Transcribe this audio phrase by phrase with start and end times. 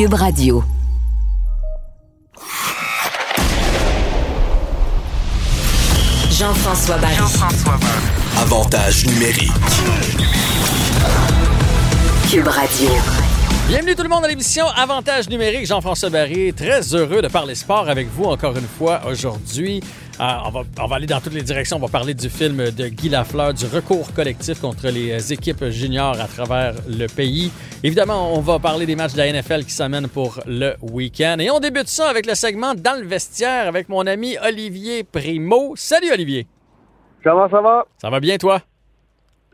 [0.00, 0.64] Cube Radio.
[6.30, 7.16] Jean-François Barry.
[8.40, 9.52] Avantage numérique.
[12.30, 12.88] Cube Radio.
[13.68, 15.66] Bienvenue tout le monde à l'émission Avantage numérique.
[15.66, 19.82] Jean-François Barry, très heureux de parler sport avec vous encore une fois aujourd'hui.
[20.20, 21.76] Euh, on, va, on va aller dans toutes les directions.
[21.76, 26.20] On va parler du film de Guy Lafleur, du recours collectif contre les équipes juniors
[26.20, 27.50] à travers le pays.
[27.82, 31.36] Évidemment, on va parler des matchs de la NFL qui s'amènent pour le week-end.
[31.38, 35.72] Et on débute ça avec le segment Dans le vestiaire avec mon ami Olivier Primo.
[35.76, 36.46] Salut Olivier.
[37.24, 37.86] Comment ça va?
[37.96, 38.60] Ça va bien toi?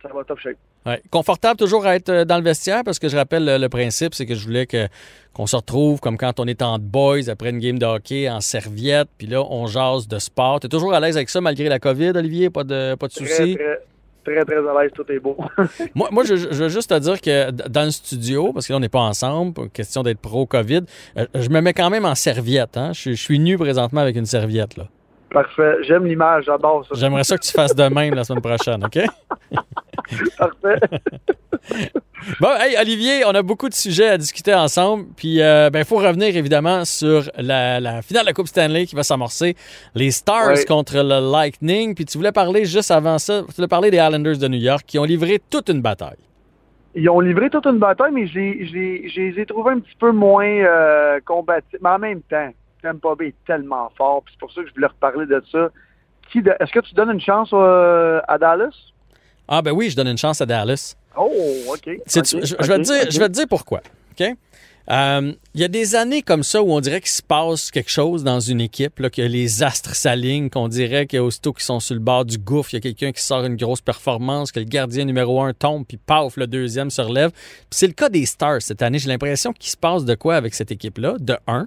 [0.03, 0.57] Ça va top shape.
[0.87, 1.03] Ouais.
[1.11, 4.25] Confortable toujours à être euh, dans le vestiaire parce que je rappelle le, principe, c'est
[4.25, 4.87] que je voulais que
[5.33, 8.41] qu'on se retrouve comme quand on est en boys après une game de hockey en
[8.41, 10.61] serviette, puis là on jase de sport.
[10.61, 13.57] T'es toujours à l'aise avec ça malgré la COVID, Olivier, pas de pas de soucis?
[13.57, 13.83] Très,
[14.25, 15.37] très, très à l'aise, tout est beau.
[15.95, 18.77] moi, moi je, je, veux juste te dire que dans le studio, parce que là
[18.77, 20.83] on n'est pas ensemble, question d'être pro COVID,
[21.19, 22.77] euh, je me mets quand même en serviette.
[22.77, 22.93] Hein?
[22.93, 24.85] Je, je suis nu présentement avec une serviette là.
[25.31, 25.79] Parfait.
[25.83, 26.95] J'aime l'image, j'adore ça.
[26.95, 29.01] J'aimerais ça que tu fasses de même la semaine prochaine, OK?
[30.39, 30.81] Parfait.
[32.41, 35.07] bon, hey, Olivier, on a beaucoup de sujets à discuter ensemble.
[35.17, 38.87] Puis, il euh, ben, faut revenir évidemment sur la, la, finale de la Coupe Stanley
[38.87, 39.57] qui va s'amorcer.
[39.95, 40.65] Les Stars Ouais.
[40.65, 41.95] contre le Lightning.
[41.95, 44.85] Puis, tu voulais parler juste avant ça, tu voulais parler des Islanders de New York
[44.87, 46.19] qui ont livré toute une bataille.
[46.95, 50.47] Ils ont livré toute une bataille, mais je les ai trouvés un petit peu moins
[50.47, 51.79] euh, combatifs.
[51.83, 52.51] Mais en même temps,
[52.83, 55.69] Tampa Bay est tellement fort, puis c'est pour ça que je voulais reparler de ça.
[56.35, 58.75] Est-ce que tu donnes une chance euh, à Dallas?
[59.49, 60.97] Ah, ben oui, je donne une chance à Dallas.
[61.17, 61.31] Oh,
[61.69, 61.89] OK.
[62.07, 63.11] C'est- OK, je, je vais OK, te dire, OK.
[63.11, 63.81] je vais te dire pourquoi.
[64.19, 64.27] OK?
[64.89, 67.91] Euh, Il y a des années comme ça où on dirait qu'il se passe quelque
[67.91, 71.95] chose dans une équipe, là, que les astres s'alignent, qu'on dirait qu'aussitôt qu'ils sont sur
[71.97, 74.65] le bord du gouffre, il y a quelqu'un qui sort une grosse performance, que le
[74.67, 77.33] gardien numéro un tombe, puis paf, le deuxième se relève.
[77.71, 79.01] C'est le cas des Stars cette année.
[79.01, 81.67] J'ai l'impression qu'il se passe de quoi avec cette équipe-là, de un.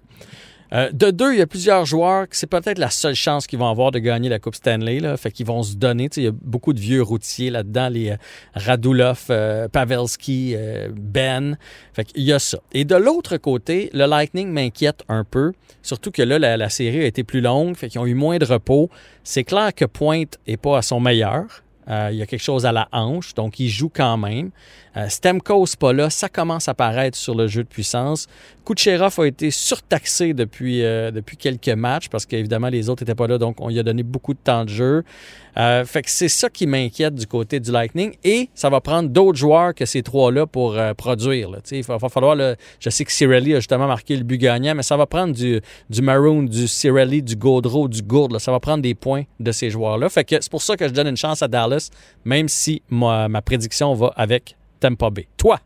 [0.72, 3.60] Euh, de deux, il y a plusieurs joueurs que c'est peut-être la seule chance qu'ils
[3.60, 5.00] vont avoir de gagner la Coupe Stanley.
[5.00, 5.18] Là.
[5.18, 6.10] Fait qu'ils vont se donner.
[6.16, 8.18] Il y a beaucoup de vieux routiers là-dedans, les euh,
[8.54, 11.58] Radulov, euh, Pavelski, euh, Ben.
[11.94, 12.60] Fait qu'il y a ça.
[12.72, 15.54] Et de l'autre côté, le Lightning m'inquiète un peu.
[15.82, 17.76] Surtout que là, la, la série a été plus longue.
[17.76, 18.90] Fait qu'ils ont eu moins de repos.
[19.24, 21.64] C'est clair que Pointe est pas à son meilleur.
[21.90, 24.52] Euh, il y a quelque chose à la hanche, donc il joue quand même.
[25.00, 28.28] Euh, Stemkos pas là, ça commence à paraître sur le jeu de puissance.
[28.66, 33.28] Kucherov a été surtaxé depuis, euh, depuis quelques matchs parce qu'évidemment les autres n'étaient pas
[33.28, 35.04] là, donc on lui a donné beaucoup de temps de jeu.
[35.58, 39.10] Euh, fait que c'est ça qui m'inquiète du côté du Lightning et ça va prendre
[39.10, 41.50] d'autres joueurs que ces trois-là pour euh, produire.
[41.50, 41.60] là.
[41.72, 44.76] Il va, va falloir, là, je sais que Cirelli a justement marqué le but gagnant,
[44.76, 48.34] mais ça va prendre du, du Maroon, du Cirelli, du Gaudreau, du Gourde.
[48.34, 48.40] là.
[48.40, 50.10] Ça va prendre des points de ces joueurs-là.
[50.10, 51.90] Fait que c'est pour ça que je donne une chance à Dallas,
[52.24, 55.28] même si ma, ma prédiction va avec Tampa Bay.
[55.38, 55.58] Toi,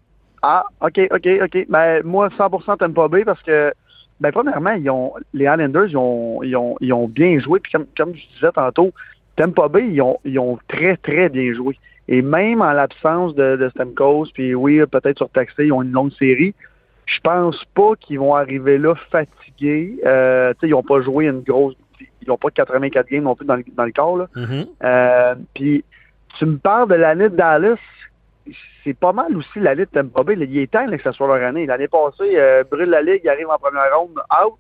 [0.42, 1.66] Ah, OK, OK, OK.
[1.70, 3.74] Ben, moi, 100% Tampa Bay parce que,
[4.20, 7.60] ben, premièrement, ils ont, les Islanders, ils ont, ils ont, ils ont bien joué.
[7.60, 8.92] Puis comme, comme je disais tantôt,
[9.36, 11.78] Tampa Bay, ils ont, ils ont très, très bien joué.
[12.10, 16.12] Et même en l'absence de, de Stamkos, puis oui, peut-être surtaxé, ils ont une longue
[16.14, 16.54] série.
[17.06, 19.98] Je pense pas qu'ils vont arriver là fatigués.
[20.06, 21.76] Euh, tu sais, ils n'ont pas joué une grosse...
[22.22, 24.28] Ils n'ont pas 84 games non plus dans le, dans le corps, là.
[24.84, 25.84] Euh, puis,
[26.38, 27.78] tu me parles de l'année de Dallas.
[28.84, 30.36] C'est pas mal aussi l'année de Tampa Bay.
[30.38, 31.66] Il est temps là, que ce soit leur année.
[31.66, 34.56] L'année passée, euh, brûle la ligue, ils arrivent en première ronde, out.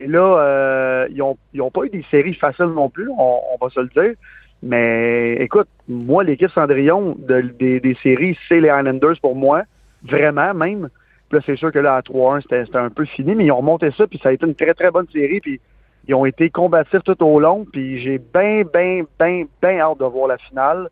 [0.00, 3.40] Et là, euh, ils, ont, ils ont pas eu des séries faciles non plus, on,
[3.52, 4.14] on va se le dire.
[4.62, 9.62] Mais écoute, moi, l'équipe Cendrillon de- des, des séries, c'est les Islanders pour moi.
[10.02, 10.88] Vraiment, même.
[11.28, 13.52] Puis là, c'est sûr que là, à 3-1, c'était c'était un peu fini, mais ils
[13.52, 15.40] ont remonté ça, puis ça a été une très, très bonne série.
[15.40, 15.60] Puis
[16.08, 20.04] ils ont été combatifs tout au long, puis j'ai bien, bien, bien, bien hâte de
[20.06, 20.88] voir la finale.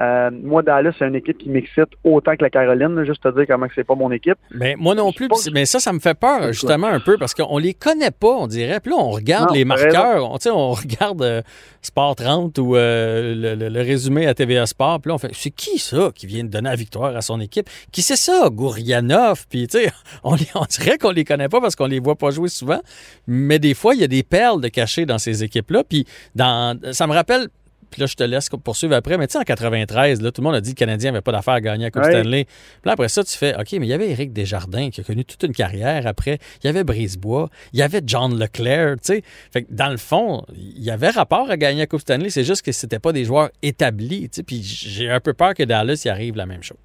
[0.00, 3.28] Euh, moi, Dallas, c'est une équipe qui m'excite autant que la Caroline, là, juste te
[3.36, 4.36] dire comment que c'est pas mon équipe.
[4.54, 5.28] Ben, moi non plus.
[5.34, 8.28] c'est- Mais ça, ça me fait peur, justement, un peu, parce qu'on les connaît pas,
[8.36, 8.78] on dirait.
[8.80, 10.30] Puis là, on regarde Non, les marqueurs.
[10.30, 11.42] On, on regarde euh,
[11.82, 15.00] Sport 30 ou euh, le, le- le résumé à TVA Sport.
[15.00, 17.40] Puis là, on fait c'est qui ça qui vient de donner la victoire à son
[17.40, 17.68] équipe?
[17.92, 19.46] Qui c'est ça Gourianov?
[19.48, 19.90] Puis, tu sais,
[20.22, 22.80] on, les- on dirait qu'on les connaît pas parce qu'on les voit pas jouer souvent.
[23.26, 25.82] Mais des fois, il y a des perles de cachées dans ces équipes-là.
[25.88, 26.04] Puis,
[26.34, 27.48] dans, ça me rappelle
[27.90, 29.16] puis là, je te laisse poursuivre après.
[29.18, 31.22] Mais tu sais, en 93, là, tout le monde a dit que le Canadien n'avait
[31.22, 32.10] pas d'affaire à gagner à Coupe Ouais.
[32.10, 32.44] Stanley.
[32.44, 32.52] Puis
[32.84, 35.24] là, après ça, tu fais OK, mais il y avait Éric Desjardins qui a connu
[35.24, 36.38] toute une carrière après.
[36.62, 37.50] Il y avait Brisebois.
[37.72, 38.96] Il y avait John Leclerc.
[38.96, 42.00] Tu sais, fait que dans le fond, il y avait rapport à gagner à Coupe
[42.00, 42.30] Stanley.
[42.30, 44.28] C'est juste que c'était pas des joueurs établis.
[44.30, 46.78] Tu sais, puis j'ai un peu peur que Dallas y arrive la même chose.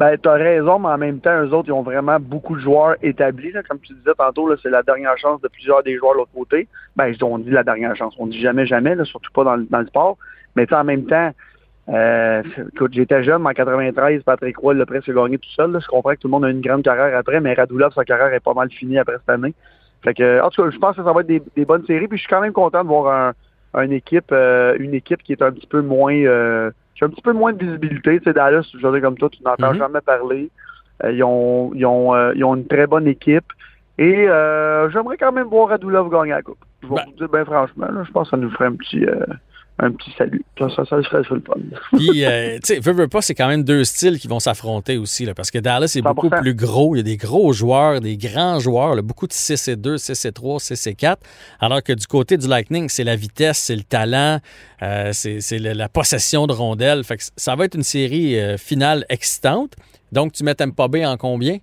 [0.00, 2.96] Ben, t'as raison, mais en même temps, eux autres, ils ont vraiment beaucoup de joueurs
[3.02, 3.52] établis.
[3.52, 3.62] là.
[3.62, 6.68] Comme tu disais tantôt, c'est la dernière chance de plusieurs des joueurs de l'autre côté.
[6.96, 8.14] Ben, on dit la dernière chance.
[8.18, 10.16] On dit jamais, jamais, là, surtout pas dans, le- dans le sport.
[10.56, 11.32] Mais en même temps,
[11.90, 12.42] euh,
[12.74, 15.70] écoute, j'étais jeune, mais en 93, Patrick Roy l'a presque gagné tout seul.
[15.70, 15.80] là.
[15.80, 18.32] Je comprends que tout le monde a une grande carrière après, mais Radulov, sa carrière
[18.32, 19.52] est pas mal finie après cette année.
[20.02, 22.08] Fait que, en tout cas, je pense que ça va être des, des bonnes séries.
[22.08, 23.34] Puis je suis quand même content de voir
[23.74, 26.70] un, une équipe, euh, une équipe qui est un petit peu moins, euh,
[27.00, 28.18] qui a un petit peu moins de visibilité.
[28.18, 29.78] Tu sais, Dallas, dire comme toi, tu n'entends Mhm.
[29.78, 30.50] jamais parler.
[31.02, 33.46] Euh, ils, ont, ils, ont, euh, ils ont une très bonne équipe.
[33.96, 36.58] Et euh, j'aimerais quand même voir Radulov gagner la coupe.
[36.82, 37.02] Je vais Ben.
[37.06, 39.24] vous dire bien franchement, là, je pense que ça nous ferait un petit, euh,
[39.82, 40.44] un petit salut.
[40.58, 41.54] Ça, ça, ça serait sur le fun.
[41.96, 44.98] Puis, euh, tu sais, veux, veux pas, c'est quand même deux styles qui vont s'affronter
[44.98, 46.40] aussi, là, parce que Dallas est beaucoup 100%.
[46.40, 46.94] plus gros.
[46.94, 49.98] Il y a des gros joueurs, des grands joueurs, là, beaucoup de 6 et 2,
[49.98, 51.22] 6 et 3, 6 et 4.
[51.60, 54.38] Alors que du côté du Lightning, c'est la vitesse, c'est le talent,
[54.82, 57.04] euh, c'est la possession de rondelles.
[57.04, 59.74] Fait que ça va être une série euh, finale excitante.
[60.12, 61.58] Donc, tu mets Tampa Bay en combien?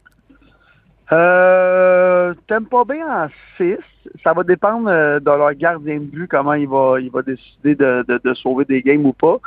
[1.11, 3.27] Euh, Tampa Bay en
[3.57, 3.77] 6.
[4.23, 7.75] Ça va dépendre euh, de leur gardien de but, comment il va, il va décider
[7.75, 9.37] de, de, de sauver des games ou pas.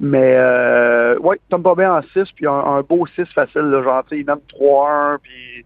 [0.00, 4.04] Mais euh, ouais, Tampa Bay en 6, puis un, un beau 6 facile, là, genre,
[4.08, 5.64] tu sais, même 3-1, puis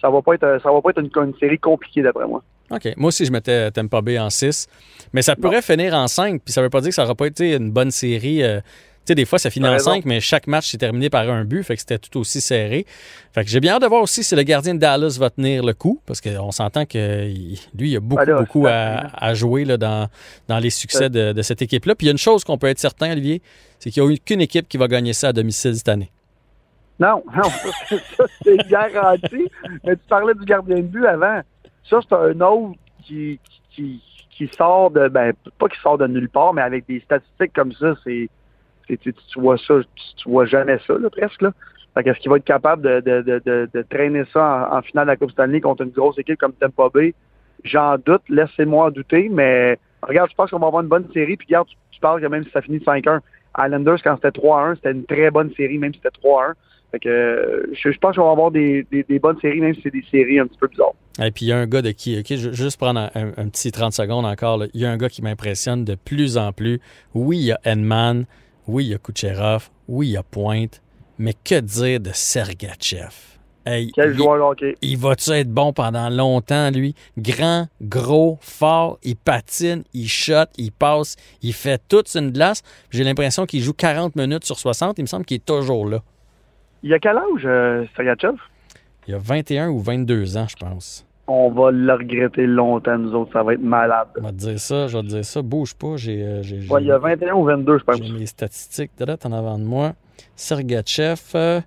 [0.00, 2.42] ça va pas être ça va pas être une, une série compliquée d'après moi.
[2.70, 2.88] OK.
[2.96, 4.68] Moi aussi, je mettais Tampa Bay en 6.
[5.12, 6.40] Mais ça pourrait finir en 5.
[6.42, 8.42] Puis ça veut pas dire que ça n'aura pas été une bonne série.
[8.42, 8.60] euh,
[9.06, 9.92] sais, des fois, ça finit en raison.
[9.92, 11.62] 5, mais chaque match s'est terminé par un but.
[11.62, 12.86] Fait que c'était tout aussi serré.
[13.32, 15.64] Fait que j'ai bien hâte de voir aussi si le gardien de Dallas va tenir
[15.64, 16.00] le coup.
[16.06, 17.26] Parce qu'on s'entend que
[17.76, 20.08] lui, il a beaucoup, Ah là, beaucoup à, à jouer là, dans,
[20.48, 21.94] dans les succès de, de cette équipe-là.
[21.94, 23.42] Puis il y a une chose qu'on peut être certain, Olivier,
[23.78, 26.10] c'est qu'il n'y a aucune équipe qui va gagner ça à domicile cette année.
[26.98, 29.48] Non, non, ça, ça, c'est garanti.
[29.84, 31.40] Mais tu parlais du gardien de but avant.
[31.88, 33.38] Ça, c'est un autre qui,
[33.70, 37.52] qui, qui sort de, ben, pas qui sort de nulle part, mais avec des statistiques
[37.54, 38.28] comme ça, c'est,
[38.88, 41.52] c'est- tu, tu vois ça, tu, tu vois jamais ça, là, presque, là.
[41.94, 45.06] Fait qu'est-ce qu'il va être capable de, de, de, de, traîner ça en, en finale
[45.06, 47.14] de la Coupe Stanley contre une grosse équipe comme Tampa Bay?
[47.62, 51.46] J'en doute, laissez-moi douter, mais regarde, je pense qu'on va avoir une bonne série, puis
[51.48, 53.20] regarde, tu, tu parles que même si ça finit 5-1,
[53.58, 56.54] Islanders, quand c'était 3-1, c'était une très bonne série, même si c'était 3-1.
[56.90, 59.80] Fait que je, je pense qu'on va avoir des, des, des bonnes séries, même si
[59.82, 60.94] c'est des séries un petit peu bizarres.
[61.22, 63.32] Et puis il y a un gars de qui, OK, je juste prendre un, un-
[63.36, 64.58] un petit 30 secondes encore.
[64.58, 64.66] là.
[64.74, 66.80] Il y a un gars qui m'impressionne de plus en plus.
[67.14, 68.24] Oui, il y a Edman.
[68.66, 69.68] Oui, il y a Kucherov.
[69.88, 70.80] Oui, il y a Pointe.
[71.18, 73.12] Mais que dire de Sergachev?
[73.66, 74.76] Hey, Quel il- joueur hockey.
[74.82, 76.94] il va-tu être bon pendant longtemps, lui?
[77.16, 82.62] Grand, gros, fort, il patine, il shot, il passe, il fait toute une glace.
[82.90, 84.98] J'ai l'impression qu'il joue 40 minutes sur 60.
[84.98, 86.02] Il me semble qu'il est toujours là.
[86.82, 88.36] Il a quel âge, euh, Sergachev?
[89.08, 91.06] Il a 21 ou 22 ans, je pense.
[91.26, 93.32] On va le regretter longtemps, nous autres.
[93.32, 94.08] Ça va être malade.
[94.16, 95.40] Je vais te dire ça, je vais te dire ça.
[95.42, 97.96] Bouge pas, j'ai euh, j'ai- Ouais, il y a 21 ou 22, je pense.
[97.96, 99.92] j'ai mes statistiques là en avant de moi.
[100.36, 101.60] Sergachev, euh,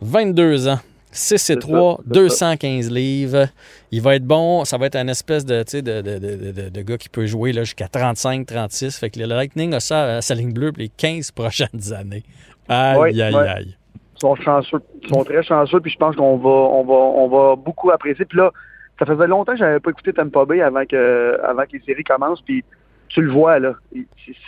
[0.00, 0.78] 22 ans.
[1.10, 3.46] 6 et C'est 3, ça, c'est 215 livres.
[3.92, 4.64] Il va être bon.
[4.64, 7.86] Ça va être un espèce de, de, de, de, de- gars qui peut jouer jusqu'à
[7.86, 8.98] 35, 36.
[8.98, 12.24] Fait que le Lightning a ça à sa ligne bleue pour les 15 prochaines années.
[12.68, 13.48] Aïe, Ouais, aïe, ouais.
[13.48, 13.76] aïe.
[14.16, 14.80] Ils sont chanceux.
[15.02, 18.24] Ils sont très chanceux, puis je pense qu'on va, on va, on va beaucoup apprécier.
[18.24, 18.50] Puis là,
[18.98, 22.04] ça faisait longtemps que j'avais pas écouté Tampa Bay avant que, avant que les séries
[22.04, 22.64] commencent, puis
[23.08, 23.74] tu le vois, là.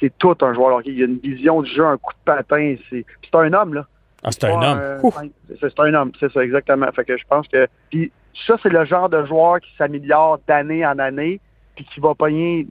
[0.01, 0.81] C'est- tout un joueur.
[0.85, 2.75] Il y a une vision du jeu, un coup de patin.
[2.91, 3.87] C'est un homme, là.
[4.25, 4.79] Ah, c'est un Pas homme.
[4.79, 5.17] un- Ouf.
[5.61, 6.87] C'est un homme, c'est ça, exactement.
[6.93, 7.67] Fait que je pense que.
[7.91, 8.11] Puis
[8.47, 11.41] ça, c'est le genre de joueur qui s'améliore d'année en année,
[11.77, 12.67] puis qui va pogner,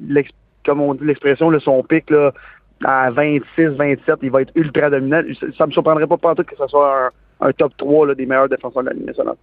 [0.66, 2.34] comme on dit l'expression, là, son pic là,
[2.84, 5.22] à 26, 27, il va être ultra dominant.
[5.40, 8.26] Ça, ça me surprendrait pas tout que ce soit un, un top 3 là, des
[8.26, 9.36] meilleurs défenseurs de la Ligue nationale.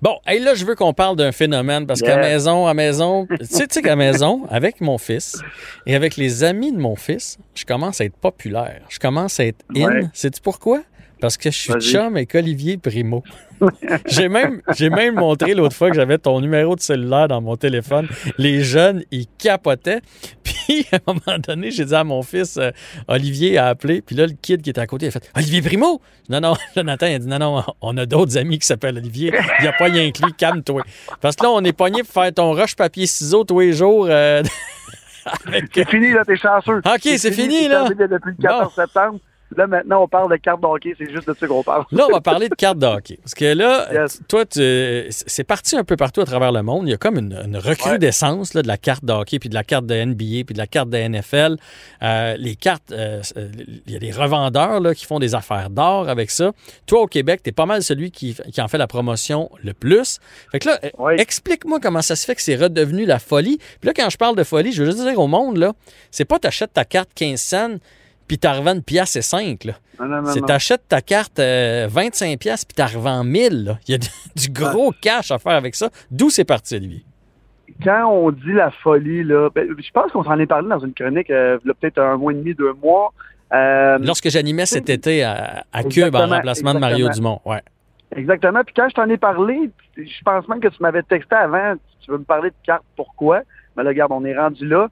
[0.00, 2.20] Bon, et là, je veux qu'on parle d'un phénomène parce qu'à Yeah.
[2.32, 5.38] maison, à maison, tu sais, tu sais qu'à maison, avec mon fils
[5.86, 8.80] et avec les amis de mon fils, je commence à être populaire.
[8.88, 9.86] Je commence à être in.
[9.86, 10.00] Ouais.
[10.12, 10.82] Sais-tu pourquoi?
[11.20, 13.22] Parce que je suis chum avec Olivier Primo.
[14.06, 17.56] j'ai même, j'ai même montré l'autre fois que j'avais ton numéro de cellulaire dans mon
[17.56, 18.08] téléphone.
[18.38, 20.00] Les jeunes, ils capotaient.
[20.42, 20.51] Puis,
[20.92, 22.70] à un moment donné, j'ai dit à mon fils, euh,
[23.08, 24.02] Olivier a appelé.
[24.02, 26.00] Puis là, le kid qui était à côté, il a fait Olivier Primo?
[26.28, 29.32] Non, non, Jonathan, il a dit non, non, on a d'autres amis qui s'appellent Olivier.
[29.58, 30.82] Il n'y a pas rien que lui, calme-toi.
[31.20, 34.06] Parce que là, on est pogné pour faire ton rush papier-ciseaux tous les jours.
[34.08, 34.42] euh,
[35.46, 36.78] avec- C'est fini, là, t'es chanceux.
[36.84, 37.84] Ok, c'est fini, là.
[37.86, 39.18] terminé depuis le 14 septembre.
[39.56, 40.94] Là, maintenant, on parle de cartes de hockey.
[40.98, 41.84] C'est juste de ça qu'on parle.
[41.92, 43.18] Là, on va parler de cartes de hockey.
[43.22, 44.20] Parce que là, Yes.
[44.28, 46.86] toi, tu- c'est parti un peu partout à travers le monde.
[46.88, 49.54] Il y a comme une, une recrudescence là, de la carte de hockey, puis de
[49.54, 51.56] la carte de NBA, puis de la carte de NFL.
[52.02, 53.48] Euh, les cartes, euh, euh,
[53.86, 56.52] il y a des revendeurs là, qui font des affaires d'or avec ça.
[56.86, 59.74] Toi, au Québec, tu es pas mal celui qui, qui en fait la promotion le
[59.74, 60.18] plus.
[60.50, 61.14] Fait que là, euh, Oui.
[61.18, 63.58] explique-moi comment ça se fait que c'est redevenu la folie.
[63.80, 65.72] Puis là, quand je parle de folie, je veux juste dire au monde, là,
[66.10, 67.76] c'est pas t'achètes ta carte 15 cents,
[68.32, 69.74] puis t'en revends une pièce et 5, là.
[70.00, 73.64] Non, non, non, C'est t'achètes ta carte euh, 25 pièces puis t'en revends 1000.
[73.64, 73.78] là.
[73.86, 75.90] Il y a du, du gros cash à faire avec ça.
[76.10, 77.04] D'où c'est parti, Olivier?
[77.84, 80.94] Quand on dit la folie, là, ben, je pense qu'on s'en est parlé dans une
[80.94, 83.12] chronique, euh, peut-être un mois et demi, deux mois.
[83.52, 87.40] Euh, Lorsque j'animais cet été à, à Cube en Exactement, remplacement de Mario exactement.
[87.44, 87.52] Dumont.
[87.52, 87.60] Ouais.
[88.16, 88.64] Exactement.
[88.64, 92.10] Puis quand je t'en ai parlé, je pense même que tu m'avais texté avant, tu
[92.10, 93.42] veux me parler de cartes, pourquoi?
[93.76, 94.88] Mais là, regarde, on est rendu là.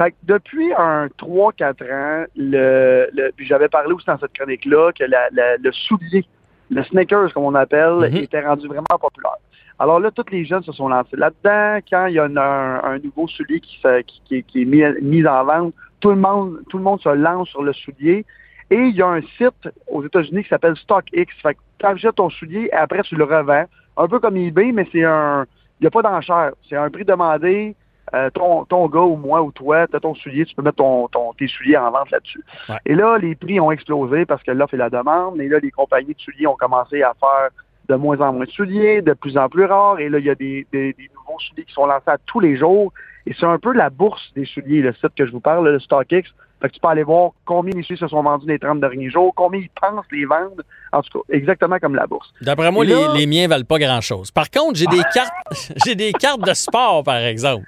[0.00, 4.92] Fait que depuis un 3-4 ans, le, le- puis j'avais parlé aussi dans cette chronique-là
[4.92, 6.24] que la- la- le soulier,
[6.70, 8.16] le sneakers, comme on appelle, Mhm.
[8.16, 9.36] était rendu vraiment populaire.
[9.78, 11.80] Alors là, tous les jeunes se sont lancés là-dedans.
[11.90, 15.26] Quand il y a un, un- nouveau soulier qui, qui- qui- qui est mis, mis
[15.26, 18.24] en vente, tout le monde, tout le monde se lance sur le soulier.
[18.70, 21.26] Et il y a un site aux États-Unis qui s'appelle StockX.
[21.42, 23.64] Fait que tu achètes ton soulier et après tu le revends.
[23.98, 25.44] Un peu comme eBay, mais c'est un.
[25.78, 26.52] Il n'y a pas d'enchère.
[26.68, 27.74] C'est un prix demandé.
[28.14, 30.76] Euh, ton, ton gars ou moi ou toi, tu as ton soulier, tu peux mettre
[30.78, 32.42] ton, ton- tes souliers en vente là-dessus.
[32.68, 32.76] Ouais.
[32.86, 35.40] Et là, les prix ont explosé parce que l'offre et la demande.
[35.40, 37.50] Et là, les compagnies de souliers ont commencé à faire
[37.88, 39.98] de moins en moins de souliers, de plus en plus rares.
[40.00, 42.40] Et là, il y a des, des- des nouveaux souliers qui sont lancés à tous
[42.40, 42.92] les jours.
[43.26, 45.78] Et c'est un peu la bourse des souliers, le site que je vous parle, le
[45.78, 46.24] StockX.
[46.62, 49.08] Fait que tu peux aller voir combien les souliers se sont vendus les 30 derniers
[49.08, 50.62] jours, combien ils pensent les vendre.
[50.92, 52.32] En tout cas, exactement comme la bourse.
[52.42, 54.30] D'après moi, là- les, les miens valent pas grand-chose.
[54.30, 55.32] Par contre, j'ai des cartes
[55.86, 57.64] j'ai des cartes de sport, par exemple.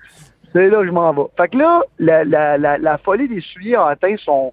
[0.53, 1.23] C'est là que je m'en vais.
[1.37, 4.53] Fait que là, la, la, la, la folie des souliers a atteint son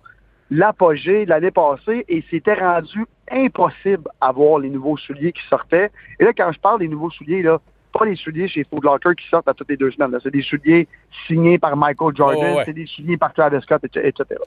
[0.52, 5.92] l'apogée l'année passée et c'était rendu impossible à voir les nouveaux souliers qui sortaient.
[6.20, 7.60] Et là, quand je parle des nouveaux souliers, là,
[7.94, 10.12] pas les souliers chez Foot Locker qui sortent à toutes les deux semaines.
[10.12, 10.20] là.
[10.24, 10.88] C'est des souliers
[11.28, 12.64] signés par Michael Jordan, Oh, ouais.
[12.66, 14.08] c'est des souliers par Travis Scott, etc.
[14.08, 14.40] etc.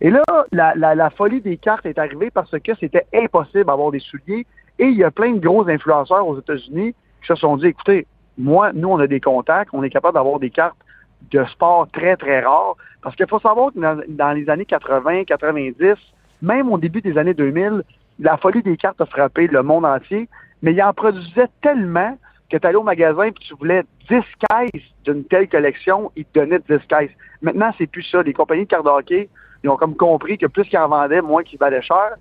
[0.00, 3.90] Et là, la, la, la folie des cartes est arrivée parce que c'était impossible d'avoir
[3.90, 4.46] des souliers.
[4.78, 8.06] Et il y a plein de gros influenceurs aux États-Unis qui se sont dit, écoutez,
[8.38, 10.76] moi, nous, on a des contacts, on est capable d'avoir des cartes
[11.30, 12.76] de sport très, très rares.
[13.02, 15.94] Parce qu'il faut savoir que dans, dans les années 80, 90,
[16.42, 17.82] même au début des années 2000,
[18.20, 20.28] la folie des cartes a frappé le monde entier,
[20.62, 22.16] mais il en produisait tellement
[22.50, 26.38] que tu allais au magasin et tu voulais 10 caisses d'une telle collection, ils te
[26.38, 27.10] donnaient 10 caisses.
[27.42, 28.22] Maintenant, c'est plus ça.
[28.22, 29.28] Les compagnies de cartes de hockey,
[29.62, 32.16] ils ont comme compris que plus qu'ils en vendaient, moins qu'ils valaient cher.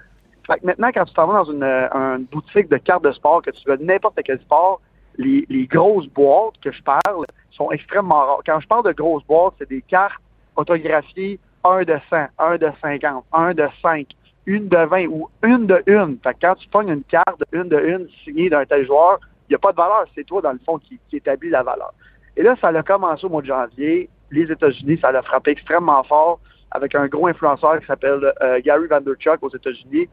[0.47, 3.41] Fait que maintenant, quand tu t'en vas dans une, une boutique de cartes de sport,
[3.41, 4.81] que tu veux n'importe quel sport,
[5.17, 8.41] les, les grosses boîtes que je parle sont extrêmement rares.
[8.45, 10.21] Quand je parle de grosses boîtes, c'est des cartes
[10.55, 14.07] autographiées 1 de 100, 1 de 50, 1 de 5,
[14.45, 16.17] une de 20 ou une de une.
[16.23, 19.19] Fait que quand tu pognes une carte de une de une signée d'un tel joueur,
[19.47, 20.05] il n'y a pas de valeur.
[20.15, 21.93] C'est toi, dans le fond, qui, qui établit la valeur.
[22.35, 24.09] Et là, ça a commencé au mois de janvier.
[24.31, 26.39] Les États-Unis, ça l'a frappé extrêmement fort
[26.71, 30.09] avec un gros influenceur qui s'appelle euh, Gary Vanderchuk aux États-Unis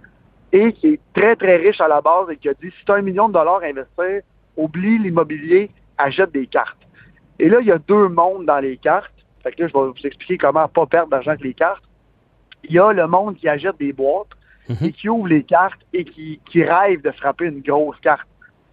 [0.53, 2.93] et qui est très, très riche à la base et qui a dit si tu
[2.93, 4.21] as un million de dollars à investir,
[4.57, 6.77] oublie l'immobilier, achète des cartes.
[7.41, 9.13] Et là, il y a deux mondes dans les cartes.
[9.43, 11.83] Fait que là, je vais vous expliquer comment pas perdre d'argent avec les cartes.
[12.65, 14.29] Il y a le monde qui achète des boîtes
[14.69, 14.77] Mhm.
[14.87, 18.29] et qui ouvre les cartes et qui, qui rêve de frapper une grosse carte.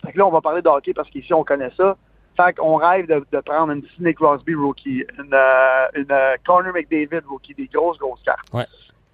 [0.05, 1.95] Fait que là, on va parler de hockey parce qu'ici, on connaît ça.
[2.35, 6.73] Fait qu'on rêve de, de prendre une Sidney Crosby rookie, une, euh, une euh, Connor
[6.73, 8.47] McDavid rookie, des grosses, grosses cartes.
[8.53, 8.65] Ouais.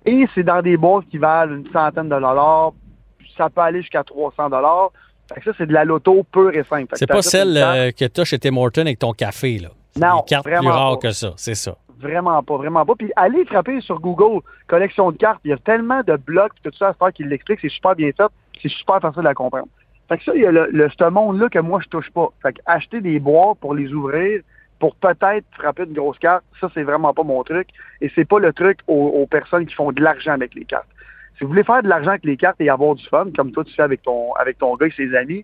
[0.06, 2.74] Et c'est dans des boîtes qui valent une centaine de dollars.
[3.38, 4.92] Ça peut aller jusqu'à 300 dollars.
[5.34, 6.94] Fait que ça, c'est de la loto pure et simple.
[6.96, 9.70] C'est pas celle euh, que tu as chez Tim Horton avec ton café, là.
[10.00, 11.08] Non, des cartes plus rares pas.
[11.08, 11.76] que ça, c'est ça.
[12.00, 12.96] Vraiment pas, vraiment pas.
[12.96, 15.40] Puis allez frapper sur Google, collection de cartes.
[15.46, 17.60] Il y a tellement de blogs, tout ça à faire qui l'explique.
[17.62, 18.28] C'est super bien fait.
[18.62, 19.68] C'est super facile à comprendre.
[20.10, 22.28] Fait que ça, il y a le, le- ce monde-là que moi, je touche pas.
[22.42, 24.42] Fait que acheter des boîtes pour les ouvrir,
[24.80, 27.70] pour peut-être frapper une grosse carte, ça, c'est vraiment pas mon truc.
[28.02, 30.88] Et c'est pas le truc aux, aux personnes qui font de l'argent avec les cartes.
[31.44, 33.66] Si vous voulez faire de l'argent avec les cartes et avoir du fun, comme toi,
[33.66, 35.44] tu fais avec ton, avec ton gars et ses amis,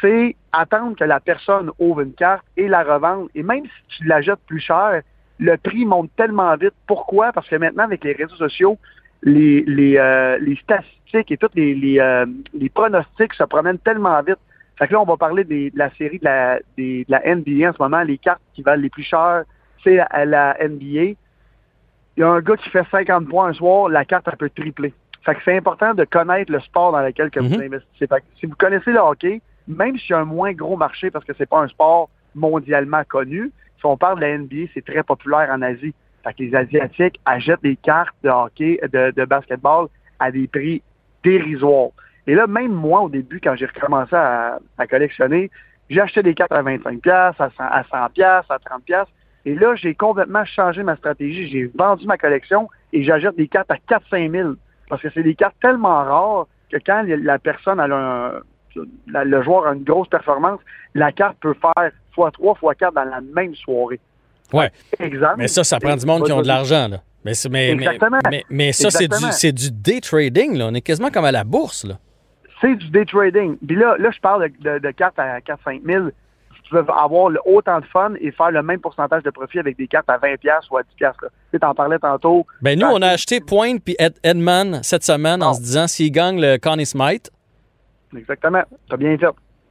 [0.00, 3.28] c'est attendre que la personne ouvre une carte et la revendre.
[3.34, 5.02] Et même si tu la jettes plus cher,
[5.38, 6.72] le prix monte tellement vite.
[6.86, 7.30] Pourquoi?
[7.32, 8.78] Parce que maintenant, avec les réseaux sociaux,
[9.22, 12.24] les, les, euh, les statistiques et tous les, les, euh,
[12.54, 14.38] les pronostics se promènent tellement vite.
[14.78, 17.20] Fait que là, on va parler des- de la série de la, des- de la
[17.22, 18.00] NBA en ce moment.
[18.02, 19.42] Les cartes qui valent les plus chères,
[19.82, 21.02] c'est la, la NBA.
[22.16, 24.48] Il y a un gars qui fait 50 points un soir, la carte, elle peut
[24.48, 24.94] tripler.
[25.24, 27.62] Fait que c'est important de connaître le sport dans lequel que vous Mhm.
[27.62, 28.06] investissez.
[28.06, 31.10] Fait que si vous connaissez le hockey, même s'il y a un moins gros marché
[31.10, 34.84] parce que c'est pas un sport mondialement connu, si on parle de la NBA, c'est
[34.84, 35.94] très populaire en Asie.
[36.22, 39.88] Fait que les Asiatiques achètent des cartes de hockey, de, de basketball
[40.18, 40.82] à des prix
[41.22, 41.90] dérisoires.
[42.26, 45.50] Et là, même moi, au début, quand j'ai recommencé à, à collectionner,
[45.90, 49.08] j'ai acheté des cartes à 25 pièces, à 100 à 100 pièces, à 30 pièces.
[49.44, 51.48] Et là, j'ai complètement changé ma stratégie.
[51.48, 54.52] J'ai vendu ma collection et j'achète des cartes à 4-5 000.
[54.88, 58.40] Parce que c'est des cartes tellement rares que quand la personne a un,
[58.74, 60.60] le joueur a une grosse performance,
[60.94, 64.00] la carte peut faire fois 3, fois 4 dans la même soirée.
[64.52, 64.70] Ouais.
[64.98, 65.34] Exemple.
[65.38, 66.98] Mais ça, ça prend du monde qui ont de l'argent, là.
[67.24, 68.18] Mais, mais, Exactement.
[68.30, 70.66] mais, mais ça, c'est du, du day trading, là.
[70.70, 71.98] On est quasiment comme à la bourse, là.
[72.60, 73.56] c'est du day trading.
[73.66, 76.08] Puis là, là je parle de, de- de cartes à 4-5 000.
[76.64, 79.76] Tu veux avoir le- autant de fun et faire le même pourcentage de profit avec
[79.76, 81.12] des cartes à 20 pièces ou à 10 pièces.
[81.20, 82.46] Tu sais, t'en parlais tantôt.
[82.62, 85.54] Ben, nous, Ah, on a acheté Point puis Ed- Edman cette semaine en Bon.
[85.54, 87.30] se disant s'il gagne le Connie Smite,
[88.16, 88.62] Exactement.
[88.88, 89.26] T'as bien fait.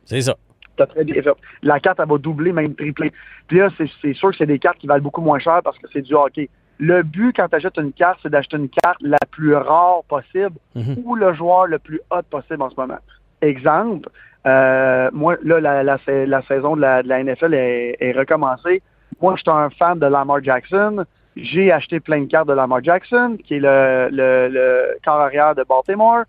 [0.05, 0.35] c'est ça.
[0.75, 1.29] T'as très bien fait.
[1.61, 3.11] La carte, elle va doubler, même tripler.
[3.47, 3.69] Puis là,
[4.01, 6.13] c'est sûr que c'est des cartes qui valent beaucoup moins cher parce que c'est du
[6.15, 6.49] hockey.
[6.79, 10.57] Le but, quand tu achètes une carte, c'est d'acheter une carte la plus rare possible
[10.75, 10.97] Mhm.
[11.05, 12.97] ou le joueur le plus hot possible en ce moment.
[13.41, 14.09] Exemple,
[14.45, 18.81] euh, moi, là, la, la, la saison de la, de la NFL est, est recommencée.
[19.21, 21.05] Moi, je suis un fan de Lamar Jackson.
[21.35, 25.55] J'ai acheté plein de cartes de Lamar Jackson, qui est le, le, le corps arrière
[25.55, 26.23] de Baltimore.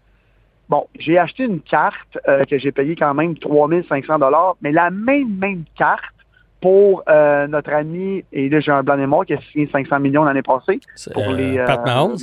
[0.68, 4.90] Bon, j'ai acheté une carte euh, que j'ai payée quand même 3500 dollars, mais la
[4.90, 6.04] même même carte
[6.62, 10.00] pour euh, notre ami, et là j'ai un blanc et mort qui a signé 500
[10.00, 10.80] millions l'année passée,
[11.12, 11.59] pour euh, les...
[11.59, 12.16] euh, Pat Mahomes?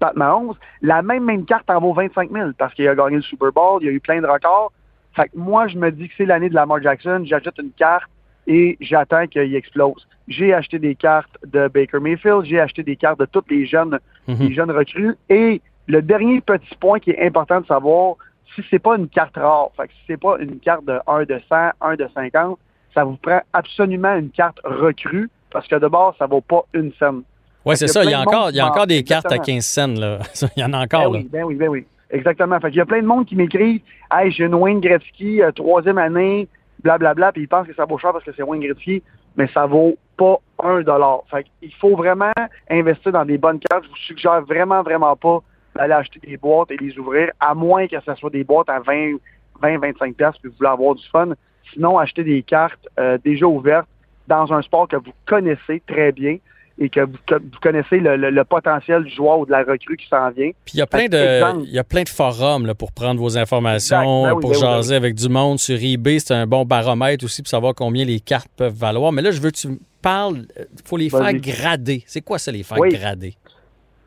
[0.00, 0.54] Pat Mahomes.
[0.82, 3.78] La même même carte en vaut 25 000 parce qu'il a gagné le Super Bowl,
[3.82, 4.72] il y a eu plein de records.
[5.14, 8.08] Fait que moi, je me dis que c'est l'année de Lamar Jackson, j'achète une carte
[8.46, 10.06] et j'attends qu'il explose.
[10.28, 13.98] J'ai acheté des cartes de Baker Mayfield, j'ai acheté des cartes de tous les jeunes
[14.28, 14.36] Mhm.
[14.38, 15.16] les jeunes recrues.
[15.28, 18.14] Et le dernier petit point qui est important de savoir,
[18.54, 21.24] si c'est pas une carte rare, fait que si c'est pas une carte de 1
[21.24, 22.58] de 100, 1 de 50,
[22.94, 26.92] ça vous prend absolument une carte recrue parce que de base, ça vaut pas une
[26.98, 27.22] scène.
[27.64, 28.04] Oui, c'est ça.
[28.04, 29.56] Il y a encore, il y a encore des cartes à Exactement.
[29.56, 30.18] 15 cents, là.
[30.56, 31.18] Il y en a Ben encore, là.
[31.18, 31.84] oui, ben oui, ben oui.
[32.10, 32.58] Exactement.
[32.60, 33.80] Fait qu'il y a plein de monde qui m'écrivent
[34.12, 36.48] Hey, j'ai une Wayne Gretzky, euh, troisième année,
[36.82, 39.02] blablabla, puis ils pensent que ça vaut cher parce que c'est Wayne Gretzky,
[39.36, 41.22] mais ça vaut pas un dollar.
[41.30, 42.32] Fait qu'il faut vraiment
[42.68, 43.84] investir dans des bonnes cartes.
[43.84, 45.40] Je vous suggère vraiment, vraiment pas
[45.74, 48.80] d'aller acheter des boîtes et les ouvrir, à moins que ce soit des boîtes à
[48.80, 49.16] 20,
[49.62, 51.28] 20 25 pièces puis vous voulez avoir du fun.
[51.72, 53.88] Sinon, achetez des cartes euh, déjà ouvertes
[54.26, 56.38] dans un sport que vous connaissez très bien
[56.82, 59.96] et que vous, vous connaissez le, le- le potentiel du joueur ou de la recrue
[59.98, 60.50] qui s'en vient.
[60.64, 63.20] Puis il y a plein de, il y a plein de forums là, pour prendre
[63.20, 64.22] vos informations.
[64.24, 66.18] Ben oui, pour ben oui, ben jaser avec du monde sur eBay.
[66.18, 69.12] C'est un bon baromètre aussi pour savoir combien les cartes peuvent valoir.
[69.12, 70.46] Mais là, je veux que tu me parles.
[70.58, 72.02] Il faut les faire grader.
[72.06, 72.88] C'est quoi ça, les faire Oui.
[72.88, 73.34] grader?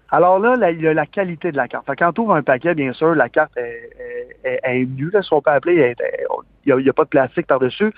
[0.10, 1.86] Alors là, la- il y a la qualité de la carte.
[1.86, 3.90] Fait quand tu ouvres un paquet, bien sûr, la carte est,
[4.44, 5.96] est, est- est nue, là, si on peut appeler.
[6.66, 7.92] Il n'y a, pas de plastique par-dessus.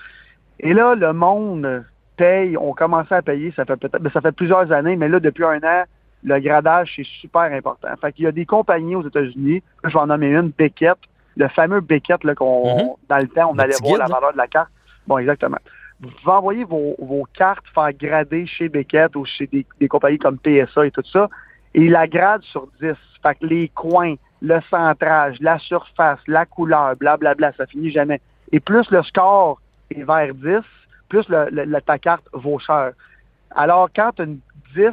[0.60, 1.84] Et là, le monde
[2.16, 5.20] paye, on commençait à payer, ça fait peut-être, ben, ça fait plusieurs années, mais là,
[5.20, 5.84] depuis un an,
[6.24, 7.88] le gradage, c'est super important.
[8.00, 10.96] Fait qu'il y a des compagnies aux États-Unis, je vais en nommer une, Beckett,
[11.36, 12.88] le fameux Beckett, là, qu'on, Mhm.
[13.08, 14.70] dans le temps, on Le allait voir guide, la valeur de la carte.
[15.06, 15.58] Bon, exactement.
[16.00, 20.18] Vous pouvez envoyer vos, vos cartes faire grader chez Beckett ou chez des, des compagnies
[20.18, 21.28] comme PSA et tout ça,
[21.74, 22.94] et il la grade sur 10.
[23.22, 28.20] Fait que les coins, le centrage, la surface, la couleur, blablabla, ça finit jamais.
[28.52, 29.60] Et plus le score
[29.94, 30.60] est vers 10,
[31.08, 32.92] plus le, le- le- ta carte vaut cher.
[33.54, 34.38] Alors, quand tu as une
[34.74, 34.90] 10,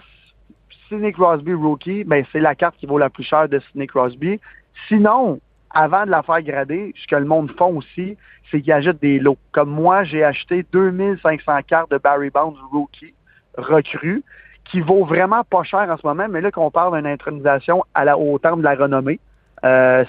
[0.87, 4.39] Sidney Crosby rookie, ben, c'est la carte qui vaut la plus chère de Sidney Crosby.
[4.87, 5.39] Sinon,
[5.71, 8.15] avant de la faire grader, ce que le monde font aussi,
[8.51, 9.37] c'est qu'ils achètent des lots.
[9.51, 13.13] Comme moi, j'ai acheté 2500 cartes de Barry Bonds rookie
[13.57, 14.23] recrue
[14.65, 18.05] qui vaut vraiment pas cher en ce moment, mais là qu'on parle d'une intronisation à
[18.05, 19.19] la, au terme de la renommée,
[19.63, 20.03] euh,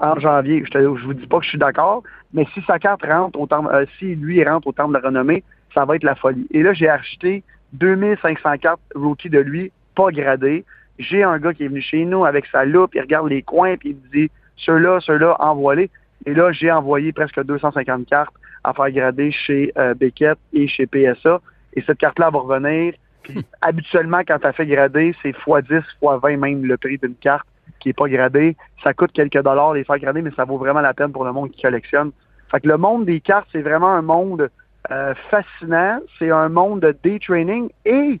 [0.00, 3.04] en janvier, je, je vous dis pas que je suis d'accord, mais si sa carte
[3.04, 6.04] rentre au terme, euh, si lui rentre au terme de la renommée, ça va être
[6.04, 6.46] la folie.
[6.50, 7.42] Et là, j'ai acheté
[7.74, 10.64] 2500 cartes rookie de lui, pas gradées.
[10.98, 13.76] J'ai un gars qui est venu chez nous avec sa loupe, il regarde les coins,
[13.76, 15.90] puis il me dit, ceux-là, ceux-là, envoie-les.
[16.26, 20.86] Et là, j'ai envoyé presque 250 cartes à faire grader chez euh, Beckett et chez
[20.86, 21.40] PSA.
[21.74, 22.94] Et cette carte-là va revenir.
[23.22, 27.46] Puis habituellement, quand tu as fait grader, c'est x10, x20 même le prix d'une carte
[27.82, 28.56] qui est pas gradée.
[28.82, 31.32] Ça coûte quelques dollars les faire grader, mais ça vaut vraiment la peine pour le
[31.32, 32.12] monde qui collectionne.
[32.50, 34.50] Fait que le monde des cartes, c'est vraiment un monde
[34.90, 35.98] euh, fascinant.
[36.18, 38.20] C'est un monde de day trading et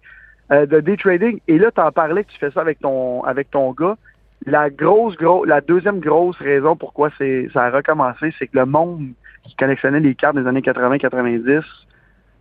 [0.50, 1.40] euh, de day trading.
[1.48, 3.96] Et là, tu en parlais que tu fais ça avec ton avec ton gars.
[4.44, 8.66] La grosse, gros, la deuxième grosse raison pourquoi c'est ça a recommencé, c'est que le
[8.66, 9.12] monde
[9.44, 11.62] qui collectionnait les cartes des années 80-90,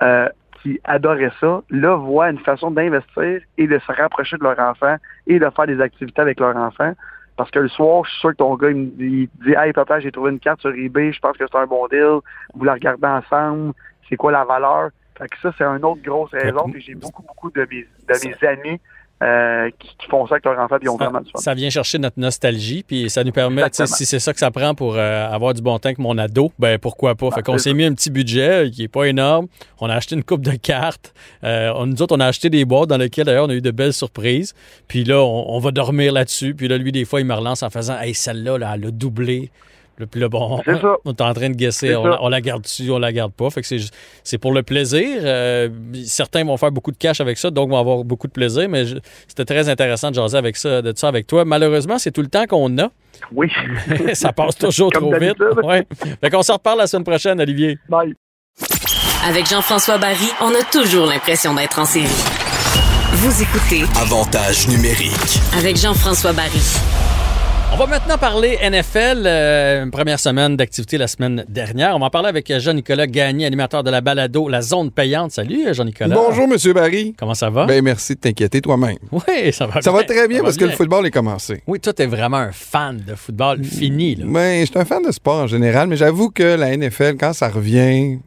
[0.01, 0.29] euh,
[0.61, 4.95] qui adorait ça, là, voit une façon d'investir et de se rapprocher de leur enfant
[5.27, 6.93] et de faire des activités avec leur enfant.
[7.41, 9.55] Parce que le soir, je suis sûr que ton gars, il me dit, il dit
[9.57, 12.19] Hey papa, j'ai trouvé une carte sur eBay, je pense que c'est un bon deal,
[12.53, 13.73] vous la regardez ensemble,
[14.07, 14.91] c'est quoi la valeur?
[15.17, 16.69] Fait que ça, c'est une autre grosse raison.
[16.69, 18.79] Puis j'ai beaucoup, beaucoup de mes, de mes amis
[19.21, 21.39] euh, qui, qui font ça avec leur enfant, puis ils ont Ça, vraiment du fun.
[21.39, 24.73] ça vient chercher notre nostalgie, puis ça nous permet, si c'est ça que ça prend
[24.73, 27.29] pour euh, avoir du bon temps avec mon ado, ben pourquoi pas?
[27.31, 29.47] Fait qu'on s'est mis un petit budget euh, qui est pas énorme.
[29.79, 31.13] On a acheté une coupe de cartes.
[31.43, 33.61] Euh, on- nous autres, on a acheté des boîtes dans lesquelles, d'ailleurs, on a eu
[33.61, 34.53] de belles surprises.
[34.87, 36.55] Puis là, on, on va dormir là-dessus.
[36.55, 38.91] Puis là, lui, des fois, il me relance en faisant Hey, celle-là, là, elle a
[38.91, 39.51] doublé.
[39.99, 40.95] Là, Puis là, bon, C'est ça.
[41.05, 41.95] on est en train de guesser.
[41.95, 43.49] On, on la garde dessus, on la garde pas.
[43.51, 45.05] Fait que c'est juste- c'est pour le plaisir.
[45.21, 45.69] Euh,
[46.05, 48.67] certains vont faire beaucoup de cash avec ça, donc vont avoir beaucoup de plaisir.
[48.69, 48.85] Mais
[49.27, 51.45] c'était très intéressant de jaser avec ça, de ça avec toi.
[51.45, 52.89] Malheureusement, c'est tout le temps qu'on a.
[53.31, 53.51] Oui.
[54.13, 55.35] ça passe toujours Comme trop vite.
[55.63, 55.85] Ouais.
[56.21, 57.77] Fait qu'on se reparle la semaine prochaine, Olivier.
[57.87, 58.15] Bye.
[59.27, 62.07] Avec Jean-François Barry, on a toujours l'impression d'être en série.
[63.13, 65.39] Vous écoutez Avantage numérique.
[65.57, 66.61] avec Jean-François Barry.
[67.73, 69.23] On va maintenant parler NFL.
[69.25, 71.95] euh, une première semaine d'activité la semaine dernière.
[71.95, 75.31] On va en parler avec Jean-Nicolas Gagné, animateur de la balado La Zone Payante.
[75.31, 76.13] Salut, Jean-Nicolas.
[76.13, 77.15] Bonjour, Monsieur Barry.
[77.17, 77.65] Comment ça va?
[77.65, 78.97] Ben, merci de t'inquiéter toi-même.
[79.11, 79.99] oui, ça va Ça bien.
[79.99, 80.77] va très bien Ça parce que le bien.
[80.77, 81.63] football est commencé.
[81.65, 84.15] Oui, toi, t'es vraiment un fan de football fini.
[84.15, 84.25] Là.
[84.27, 87.33] Ben, je suis un fan de sport en général, mais j'avoue que la NFL, quand
[87.33, 88.19] ça revient,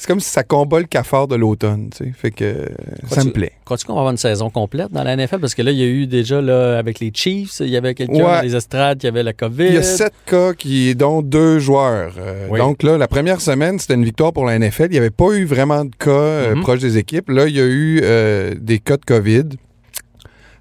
[0.00, 2.12] c'est comme si ça combat le cafard de l'automne, tu sais.
[2.16, 2.66] Fait que euh,
[3.02, 3.52] ça Crois-tu- me plaît.
[3.66, 5.38] Crois-tu qu'on va avoir une saison complète dans la NFL?
[5.40, 7.94] Parce que là, il y a eu déjà, là, avec les Chiefs, il y avait
[7.94, 8.22] quelqu'un Ouais.
[8.22, 9.66] dans les estrades qui avait la COVID.
[9.66, 12.14] Il y a sept cas qui, dont deux joueurs.
[12.18, 12.58] Euh, Oui.
[12.58, 14.86] Donc là, la première semaine, c'était une victoire pour la NFL.
[14.86, 16.62] Il n'y avait pas eu vraiment de cas euh, Mhm.
[16.62, 17.28] proches des équipes.
[17.28, 19.44] Là, il y a eu euh, des cas de COVID.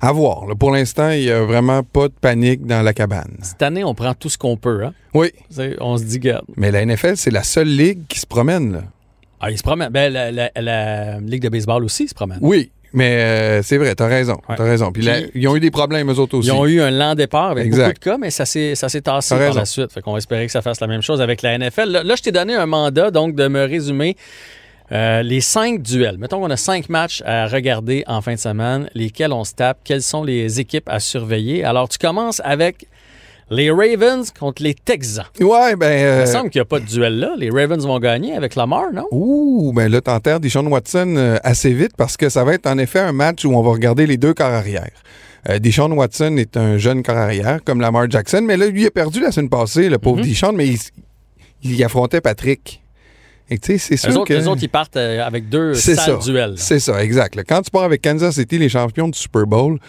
[0.01, 0.45] À voir.
[0.47, 0.55] là.
[0.55, 3.35] Pour l'instant, il n'y a vraiment pas de panique dans la cabane.
[3.41, 4.85] Cette année, on prend tout ce qu'on peut.
[4.85, 4.93] Hein?
[5.13, 5.31] Oui,
[5.81, 6.45] On se dit, garde.
[6.55, 8.71] mais la NFL, c'est la seule ligue qui se promène.
[8.71, 8.83] Là.
[9.39, 9.89] Ah, il se promène.
[9.89, 12.39] Ben, la, la- la Ligue de baseball aussi se promène.
[12.41, 14.37] Oui, mais euh, c'est vrai, t'as raison.
[14.49, 14.55] Ouais.
[14.57, 14.91] T'as raison.
[14.91, 16.49] Puis, là, Puis- ils ont eu des problèmes, eux autres aussi.
[16.49, 17.83] Ils ont eu un lent départ avec Exact.
[17.85, 19.59] beaucoup de cas, mais ça s'est, ça s'est tassé T'as par raison.
[19.59, 19.91] la suite.
[19.93, 21.89] Fait qu'on espérer que ça fasse la même chose avec la NFL.
[21.89, 24.15] Là, là, je t'ai donné un mandat, donc, de me résumer
[24.91, 26.17] euh, les cinq duels.
[26.17, 29.77] Mettons qu'on a cinq matchs à regarder en fin de semaine, lesquels on se tape,
[29.83, 31.63] quelles sont les équipes à surveiller.
[31.63, 32.87] Alors, tu commences avec
[33.51, 35.25] les Ravens contre les Texans.
[35.39, 35.91] Ouais, ben.
[35.99, 37.33] Il euh, me semble qu'il n'y a pas de duel là.
[37.37, 39.05] Les Ravens vont gagner avec Lamar, non?
[39.11, 42.77] Ouh, ben là, t'enterres Deshaun Watson euh, assez vite parce que ça va être en
[42.77, 44.91] effet un match où on va regarder les deux corps arrière.
[45.49, 48.91] Euh, Deshaun Watson est un jeune corps arrière, comme Lamar Jackson, mais là, lui a
[48.91, 50.25] perdu la semaine passée, le pauvre Mhm.
[50.25, 50.79] Deshaun, mais il,
[51.63, 52.81] il affrontait Patrick.
[53.51, 54.33] Et tu sais, c'est sûr autres, que...
[54.33, 56.17] eux autres, ils partent euh, avec deux sales ça.
[56.17, 56.53] duels.
[56.57, 57.39] C'est ça, exact.
[57.47, 59.79] Quand tu pars avec Kansas City, les champions du Super Bowl,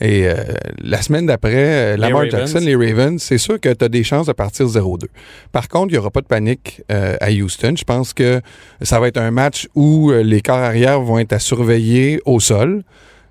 [0.00, 0.34] et euh,
[0.78, 2.30] la semaine d'après, euh, Lamar Ravens.
[2.30, 5.06] Jackson, les Ravens, c'est sûr que tu as des chances de partir 0-2.
[5.50, 7.74] Par contre, il n'y aura pas de panique euh, à Houston.
[7.76, 8.40] Je pense que
[8.80, 12.38] ça va être un match où euh, les corps arrière vont être à surveiller au
[12.38, 12.84] sol.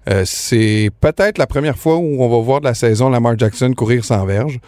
[0.10, 3.74] Euh, c'est peut-être la première fois où on va voir de la saison Lamar Jackson
[3.74, 4.60] courir sans verge.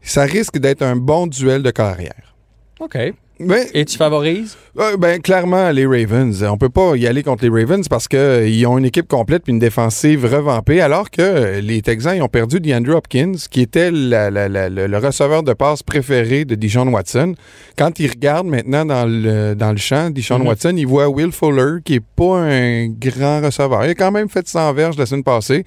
[0.00, 2.34] Ça risque d'être un bon duel de corps arrière.
[2.80, 2.98] OK.
[3.46, 4.56] Mais Et tu favorises?
[4.78, 6.42] euh, ben, clairement, les Ravens.
[6.44, 9.52] On peut pas y aller contre les Ravens parce qu'ils ont une équipe complète puis
[9.52, 13.90] une défensive revampée, alors que euh, les Texans ils ont perdu DeAndre Hopkins, qui était
[13.90, 17.34] la- la- la- le, le receveur de passe préféré de Dijon Watson.
[17.76, 20.46] Quand il regarde maintenant dans le, dans le champ, Dijon Mhm.
[20.46, 23.84] Watson, il voit Will Fuller, qui est pas un grand receveur.
[23.84, 25.64] Il a quand même fait 100 verges la semaine passée,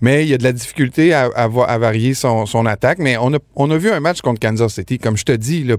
[0.00, 2.98] mais il y a de la difficulté à, à à varier son, son attaque.
[2.98, 4.98] Mais on a, on a vu un match contre Kansas City.
[4.98, 5.76] Comme je te dis, là,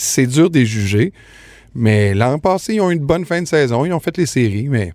[0.00, 1.12] c'est dur de les juger.
[1.74, 3.84] Mais l'an passé, ils ont eu une bonne fin de saison.
[3.84, 4.92] Ils ont fait les séries, mais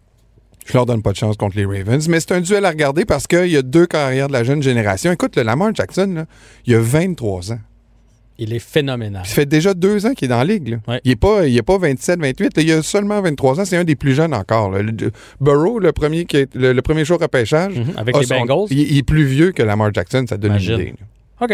[0.65, 2.07] je leur donne pas de chance contre les Ravens.
[2.09, 4.61] Mais c'est un duel à regarder parce qu'il y a deux carrières de la jeune
[4.61, 5.11] génération.
[5.11, 6.25] Écoute, le Lamar Jackson, là,
[6.65, 7.59] il a 23 ans.
[8.37, 9.25] Il est phénoménal.
[9.25, 10.67] Ça fait déjà deux ans qu'il est dans la ligue.
[10.67, 10.77] là.
[10.89, 11.01] Ouais.
[11.05, 12.57] Il n'est pas, il est pas 27, 28.
[12.57, 12.63] là.
[12.63, 13.63] il a seulement 23 ans.
[13.63, 14.71] C'est un des plus jeunes encore.
[14.71, 14.81] là.
[14.81, 14.91] Le-
[15.39, 18.25] Burrow, le premier, qui est- le, le premier jour à pêchage, Mhm, Avec a les
[18.25, 18.67] son- Bengals.
[18.71, 20.25] il, il est plus vieux que Lamar Jackson.
[20.27, 20.73] Ça donne Imagine.
[20.73, 20.93] une idée.
[21.39, 21.53] OK.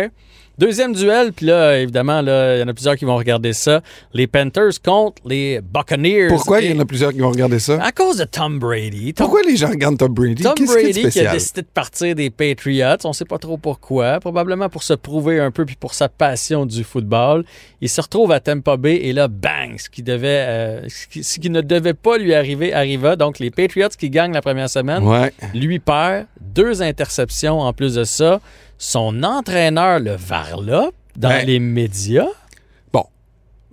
[0.57, 3.81] Deuxième duel, puis là, évidemment, là, il y en a plusieurs qui vont regarder ça.
[4.13, 6.27] Les Panthers contre les Buccaneers.
[6.27, 7.81] Pourquoi Et- il y en a plusieurs qui vont regarder ça?
[7.81, 9.13] À cause de Tom Brady.
[9.13, 10.43] Tom, Pourquoi les gens regardent Tom Brady?
[10.43, 11.33] Tom a Brady qui a spécial?
[11.33, 15.49] décidé de partir des Patriots, on sait pas trop pourquoi, probablement pour se prouver un
[15.51, 17.43] peu puis pour sa passion du football.
[17.79, 21.23] Il se retrouve à Tampa Bay et là, bang, ce qui devait, euh, ce, qui,
[21.23, 23.15] ce qui ne devait pas lui arriver arriva.
[23.15, 25.33] Donc les Patriots qui gagnent la première semaine, Ouais.
[25.55, 28.39] lui perd deux interceptions en plus de ça.
[28.83, 31.45] Son entraîneur le varlope dans Ouais.
[31.45, 32.25] les médias?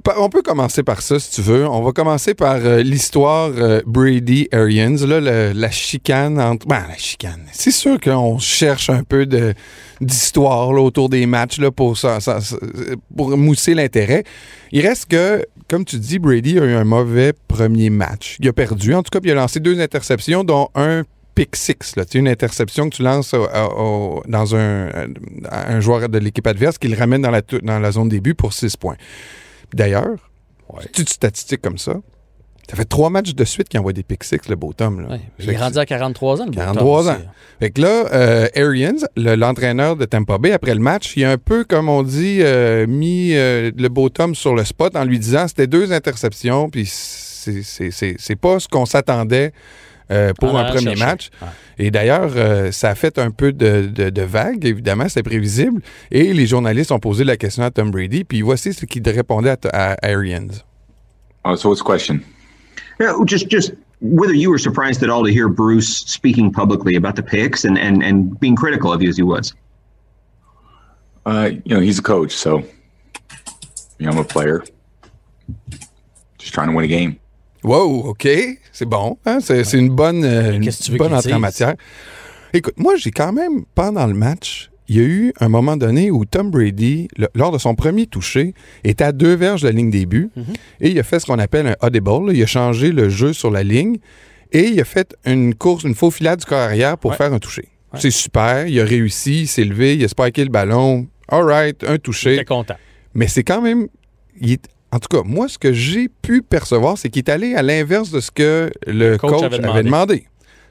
[0.05, 1.66] Pa- On peut commencer par ça, si tu veux.
[1.66, 4.94] On va commencer par euh, l'histoire euh, Brady-Arians.
[5.05, 6.68] Là, le- la chicane entre...
[6.68, 7.40] Ben, la chicane.
[7.53, 9.55] C'est sûr qu'on cherche un peu de
[10.01, 12.38] d'histoire là, autour des matchs là, pour, ça, ça-
[13.16, 14.23] pour mousser l'intérêt.
[14.71, 18.37] Il reste que, comme tu dis, Brady a eu un mauvais premier match.
[18.38, 18.94] Il a perdu.
[18.94, 21.03] En tout cas, il a lancé deux interceptions, dont un
[21.38, 21.94] pick six.
[21.96, 22.05] Là.
[22.14, 23.46] Une interception que tu lances au-
[23.77, 24.88] au- dans un,
[25.51, 28.53] un joueur de l'équipe adverse qui le ramène dans la, dans la zone début pour
[28.53, 28.96] six points.
[29.72, 30.16] D'ailleurs,
[30.81, 31.94] c'est une statistique comme ça.
[32.70, 35.01] Ça fait trois matchs de suite qu'il envoie des pick six, le beau Tom.
[35.01, 35.09] Là.
[35.14, 36.44] Ouais, il est rendu à 43 ans.
[36.44, 37.14] le beau 43 Tom ans.
[37.14, 37.24] aussi.
[37.61, 41.31] Fait que là, euh, Arians, le- l'entraîneur de Tampa Bay, après le match, il a
[41.31, 45.05] un peu, comme on dit, euh, mis euh, le beau Tom sur le spot en
[45.05, 49.53] lui disant c'était deux interceptions, puis c'est pas ce qu'on s'attendait
[50.11, 51.05] euh, pour un premier chercher.
[51.05, 51.31] match.
[51.40, 51.49] Ouais.
[51.79, 55.81] Et d'ailleurs, euh, ça a fait un peu de, de, de vague, évidemment, c'était prévisible.
[56.11, 59.51] Et les journalistes ont posé la question à Tom Brady, puis voici ce qu'il répondait
[59.73, 60.49] à, à Arians.
[61.44, 62.21] Oh, so what's the question?
[63.01, 67.14] Yeah, just just whether you were surprised at all to hear Bruce speaking publicly about
[67.14, 69.55] the picks and, and, and being critical of you as he was.
[71.25, 72.64] Uh, you know, he's a coach, so
[73.99, 74.64] you know, I'm a player.
[76.38, 77.18] Just trying to win a game.
[77.64, 78.29] Wow, OK,
[78.73, 79.18] c'est bon.
[79.27, 81.75] hein, C'est c'est une bonne, euh, une que bonne entrée en matière.
[82.53, 86.11] Écoute, moi, j'ai quand même, pendant le match, il y a eu un moment donné
[86.11, 89.73] où Tom Brady, le- lors de son premier toucher, était à deux verges de la
[89.73, 90.44] ligne des buts Mhm.
[90.81, 92.27] et il a fait ce qu'on appelle un audible.
[92.29, 92.33] là.
[92.33, 93.99] Il a changé le jeu sur la ligne
[94.53, 97.16] et il a fait une course, une faux filade du corps arrière pour Ouais.
[97.18, 97.68] faire un toucher.
[97.94, 101.07] C'est super, il a réussi, il s'est levé, il a spiké le ballon.
[101.29, 102.33] All right, un touché.
[102.37, 102.77] J'étais content.
[103.14, 103.88] Mais c'est quand même.
[104.40, 107.55] il est- en tout cas, moi, ce que j'ai pu percevoir, c'est qu'il est allé
[107.55, 109.85] à l'inverse de ce que le coach coach, avait avait, demandé.
[109.85, 110.27] demandé.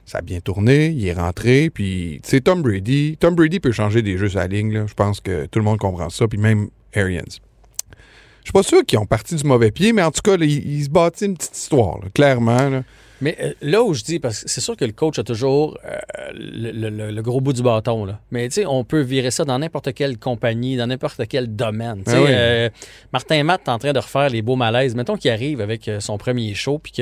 [0.06, 3.18] Ça a bien tourné, il est rentré, puis, tu sais, Tom Brady.
[3.20, 4.86] Tom Brady peut changer des jeux sur la ligne, là.
[4.88, 7.24] Je pense que tout le monde comprend ça, puis même Arians.
[7.28, 10.46] Je suis pas sûr qu'ils ont parti du mauvais pied, mais en tout cas, là,
[10.46, 12.84] il, il se bâtit une petite histoire, là, clairement.
[13.22, 15.78] Mais euh, là où je dis, parce que c'est sûr que le coach a toujours
[15.86, 15.98] euh,
[16.34, 18.06] le, le- le- gros bout du bâton.
[18.06, 18.20] Là.
[18.32, 22.04] Mais tu sais, on peut virer ça dans n'importe quelle compagnie, dans n'importe quel domaine.
[22.06, 22.28] Ah oui.
[22.30, 22.70] euh,
[23.14, 24.94] Martin Matt est en train de refaire les beaux malaises.
[24.96, 26.94] Mettons qu'il arrive avec euh, son premier show puis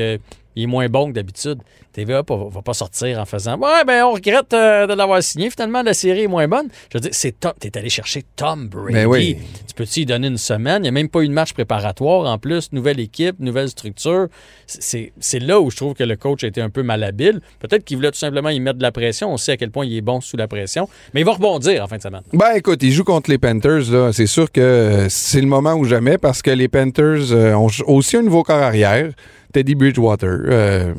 [0.56, 1.60] qu'il est moins bon que d'habitude.
[1.94, 5.50] TVA va, va pas sortir en faisant Ouais, ben on regrette euh, de l'avoir signé.
[5.50, 6.68] Finalement, la série est moins bonne.
[6.92, 7.54] Je veux dire, c'est Tom.
[7.60, 8.94] T'es allé chercher Tom Brady.
[8.94, 9.38] Ben oui.
[9.68, 10.80] Tu peux-tu y donner une semaine?
[10.80, 12.30] Il n'y a même pas eu de match préparatoire.
[12.30, 14.28] En plus, nouvelle équipe, nouvelle structure.
[14.68, 17.40] C'est là où je trouve que le coach a été un peu malhabile.
[17.60, 19.32] Peut-être qu'il voulait tout simplement y mettre de la pression.
[19.32, 20.90] On sait à quel point il est bon sous la pression.
[21.14, 22.24] Mais il va rebondir en fin de semaine.
[22.34, 24.14] Ben écoute, ils jouent contre les Panthers.
[24.14, 28.18] C'est sûr que c'est le moment ou jamais parce que les Panthers euh, ont aussi
[28.18, 29.12] un nouveau corps arrière,
[29.56, 30.38] Teddy Bridgewater.
[30.48, 30.94] Euh,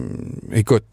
[0.55, 0.85] écoute,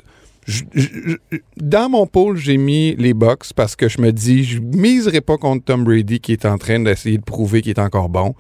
[0.46, 0.90] je- je-
[1.32, 5.22] je- dans mon pôle, j'ai mis les Bucks parce que je me dis, je miserai
[5.22, 8.36] pas contre Tom Brady qui est en train d'essayer de prouver qu'il est encore bon.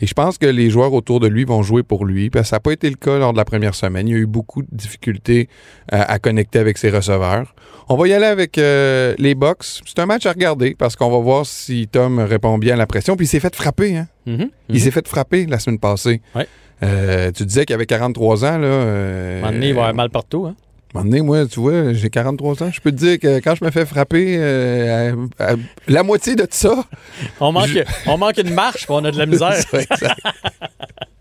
[0.00, 2.30] Et je pense que les joueurs autour de lui vont jouer pour lui.
[2.30, 4.06] Parce que ça n'a pas été le cas lors de la première semaine.
[4.06, 5.48] Il y a eu beaucoup de difficultés
[5.92, 7.52] euh, à connecter avec ses receveurs.
[7.88, 9.64] On va y aller avec euh, les Bucks.
[9.86, 12.86] C'est un match à regarder parce qu'on va voir si Tom répond bien à la
[12.86, 13.16] pression.
[13.16, 13.96] Puis il s'est fait frapper.
[13.96, 14.06] Hein?
[14.26, 14.50] Mhm.
[14.68, 16.22] Il s'est fait frapper la semaine passée.
[16.36, 16.46] Ouais.
[16.82, 18.58] Euh, tu disais qu'il avait 43 ans.
[18.58, 20.46] Là, euh, un donné, il va avoir mal partout.
[20.46, 20.54] Hein?
[20.94, 22.70] un moment donné, moi, tu vois, j'ai 43 ans.
[22.72, 26.34] Je peux te dire que quand je me fais frapper, euh, à- à- la moitié
[26.34, 26.74] de ça.
[27.40, 27.68] On manque,
[28.06, 29.52] on manque une marche on a de la misère.
[29.52, 29.92] Exact.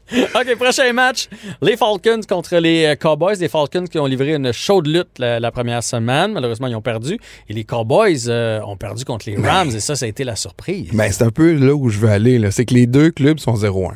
[0.36, 1.28] OK, prochain match.
[1.62, 3.36] Les Falcons contre les euh, Cowboys.
[3.42, 6.32] Les Falcons qui ont livré une chaude lutte la, la première semaine.
[6.32, 7.20] Malheureusement, ils ont perdu.
[7.50, 9.68] Et les Cowboys euh, ont perdu contre les Rams.
[9.76, 10.92] Et ça, ça a été la surprise.
[10.94, 12.40] Ben, c'est un peu là où je veux aller.
[12.52, 13.96] C'est que les deux clubs sont 0-1.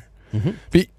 [0.70, 0.90] Puis,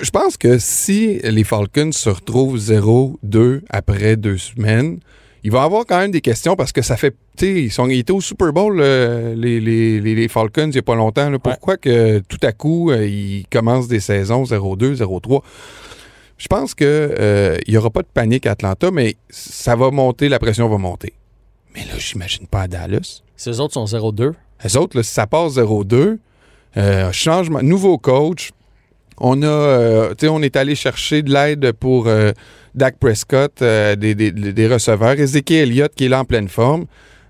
[0.00, 5.00] je pense que si les Falcons se retrouvent 0-2 après deux semaines,
[5.44, 7.16] il va y avoir quand même des questions parce que ça fait.
[7.36, 10.70] Tu sais, ils, sont- ils étaient au Super Bowl, euh, les, les- les- Falcons, il
[10.70, 11.30] n'y a pas longtemps.
[11.30, 11.38] là.
[11.38, 15.42] Pourquoi que tout à coup, euh, ils commencent des saisons 0-2, 0-3?
[16.38, 20.38] Je pense qu'il n'y aura pas de panique à Atlanta, mais ça va monter, la
[20.38, 21.12] pression va monter.
[21.74, 23.22] Mais là, j'imagine pas à Dallas.
[23.36, 24.32] Ces autres sont 0-2.
[24.64, 26.18] Les autres, là, si ça passe 0-2,
[26.76, 28.50] euh, changement, nouveau coach.
[29.18, 32.32] On a, euh, on est allé chercher de l'aide pour euh,
[32.74, 35.12] Dak Prescott, euh, des, des- des receveurs.
[35.18, 36.86] Ezekiel Elliott qui est là en pleine forme.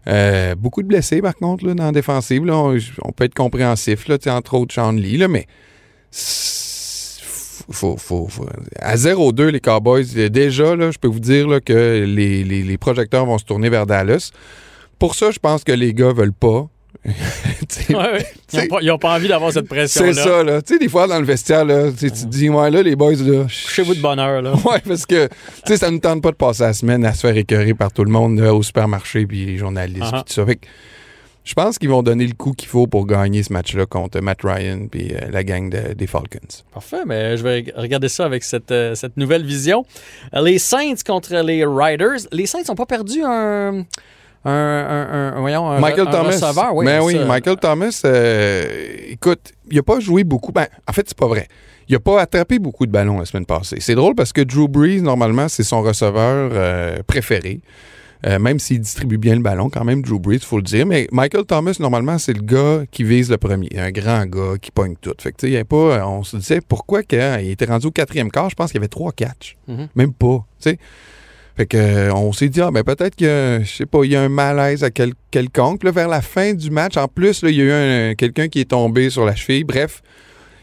[0.08, 2.44] Euh, beaucoup de blessés, par contre, là, dans la défensive.
[2.44, 2.56] là.
[2.56, 5.46] on, on peut être compréhensif, là, entre autres Sean Lee, là, mais
[7.70, 8.46] faut, faut, faut-
[8.80, 12.78] à 0-2, les Cowboys, euh, déjà, je peux vous dire là, que les, les- les
[12.78, 14.30] projecteurs vont se tourner vers Dallas.
[14.98, 16.68] Pour ça, je pense que les gars veulent pas.
[17.88, 18.26] Ouais, ouais.
[18.52, 20.12] Ils n'ont pas, ils ont pas envie d'avoir cette pression-là.
[20.12, 20.62] c'est ça, là.
[20.62, 23.14] Tu sais, des fois, dans le vestiaire, là, tu te dis, ouais, là, les boys,
[23.14, 23.44] là.
[23.44, 24.42] Couchez-vous de bonne heure.
[24.42, 24.52] Là.
[24.64, 25.33] Ouais, parce que, tu
[25.66, 27.92] sais, ça ne nous tente pas de passer la semaine à se faire écœurer par
[27.92, 30.11] tout le monde là, au supermarché, puis les journalistes, Uh-huh.
[30.11, 30.46] puis tout ça.
[30.46, 30.66] Fait que
[31.44, 34.42] je pense qu'ils vont donner le coup qu'il faut pour gagner ce match-là contre Matt
[34.44, 36.38] Ryan puis euh, la gang de- des Falcons.
[36.72, 39.85] Parfait, mais je vais regarder ça avec cette, euh, cette nouvelle vision.
[40.35, 42.28] Euh, Les Saints contre les Riders.
[42.31, 43.85] Les Saints n'ont pas perdu un.
[44.44, 46.22] Un, un- un- voyons, un, Michael Thomas.
[46.31, 46.74] receveur.
[46.74, 47.24] Oui, ben c'est oui, ça.
[47.26, 48.64] Michael Thomas, euh,
[49.09, 50.52] écoute, il n'a pas joué beaucoup.
[50.52, 51.46] Ben, en fait, c'est pas vrai.
[51.88, 53.76] Il n'a pas attrapé beaucoup de ballons la semaine passée.
[53.81, 57.61] C'est drôle parce que Drew Brees, normalement, c'est son receveur euh, préféré.
[58.24, 60.87] Euh, même s'il distribue bien le ballon, quand même, Drew Brees, il faut le dire.
[60.87, 63.68] Mais Michael Thomas, normalement, c'est le gars qui vise le premier.
[63.76, 65.12] Un grand gars qui pogne tout.
[65.18, 68.31] Fait que, y avait pas, on se disait pourquoi quand il était rendu au quatrième
[68.31, 69.57] quart, je pense qu'il y avait trois catchs.
[69.66, 69.88] Mhm.
[69.96, 70.78] Même pas, sais.
[71.56, 74.16] Fait que, euh, on s'est dit, ah, ben, peut-être que, je sais pas, il y
[74.16, 75.84] a un malaise à quel- quelconque.
[75.84, 78.48] Là, vers la fin du match, en plus, là, il y a eu un- quelqu'un
[78.48, 79.64] qui est tombé sur la cheville.
[79.64, 80.02] Bref,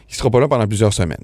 [0.08, 1.22] il sera pas là pendant plusieurs semaines.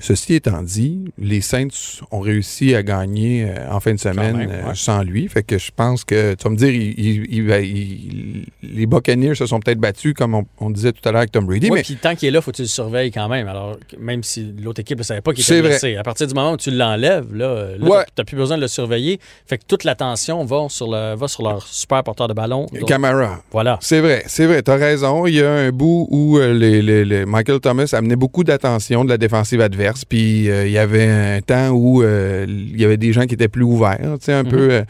[0.00, 1.68] Ceci étant dit, les Saints
[2.10, 4.74] ont réussi à gagner euh, en fin de semaine même, euh, ouais.
[4.74, 5.28] sans lui.
[5.28, 8.86] Fait que je pense que, tu vas me dire, il- il- il va- il- les
[8.86, 11.68] Buccaneers se sont peut-être battus, comme on, on disait tout à l'heure avec Tom Brady.
[11.70, 13.46] Oui, mais puis tant qu'il est là, faut que tu le surveilles quand même.
[13.46, 15.94] Alors, même si l'autre équipe ne savait pas qu'il était blessé.
[15.96, 18.04] À partir du moment où tu l'enlèves, là, là Ouais.
[18.06, 19.20] tu n'as plus besoin de le surveiller.
[19.46, 22.66] Fait que toute l'attention va sur, le, va sur leur super porteur de ballon.
[22.86, 23.78] Camara, voilà.
[23.80, 25.26] C'est vrai, c'est vrai, t'as raison.
[25.26, 29.04] Il y a un bout où euh, les- les- les- Michael Thomas amenait beaucoup d'attention
[29.04, 32.84] de la défensive adverse, puis euh, il y avait un temps où euh, il y
[32.84, 34.50] avait des gens qui étaient plus ouverts, tu sais, un Mhm.
[34.50, 34.68] peu...
[34.72, 34.84] euh,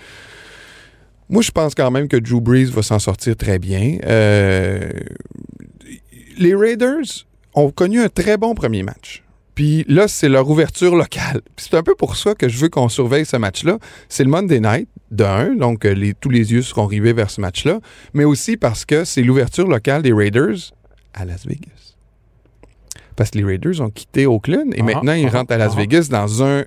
[1.28, 3.96] moi, je pense quand même que Drew Brees va s'en sortir très bien.
[6.36, 9.22] Les Raiders ont connu un très bon premier match.
[9.54, 11.40] Puis là, c'est leur ouverture locale.
[11.56, 13.78] C'est un peu pour ça que je veux qu'on surveille ce match-là.
[14.08, 17.40] C'est le Monday Night, de un, donc les- tous les yeux seront rivés vers ce
[17.40, 17.78] match-là,
[18.14, 20.56] mais aussi parce que c'est l'ouverture locale des Raiders
[21.14, 21.93] à Las Vegas.
[23.16, 25.72] Parce que les Raiders ont quitté Oakland et Ah, maintenant ils ah, rentrent à Las
[25.74, 25.78] ah.
[25.80, 26.64] Vegas dans un...